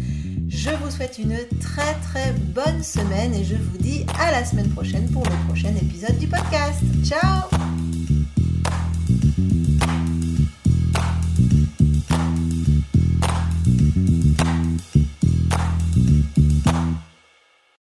Je 0.49 0.71
vous 0.71 0.91
souhaite 0.91 1.19
une 1.19 1.37
très 1.61 1.95
très 2.03 2.33
bonne 2.33 2.83
semaine 2.83 3.35
et 3.35 3.45
je 3.45 3.57
vous 3.57 3.79
dis 3.79 4.05
à 4.19 4.31
la 4.31 4.45
semaine 4.45 4.69
prochaine 4.71 5.09
pour 5.11 5.25
le 5.25 5.47
prochain 5.49 5.75
épisode 5.81 6.19
du 6.19 6.27
podcast. 6.27 6.83
Ciao 7.05 7.49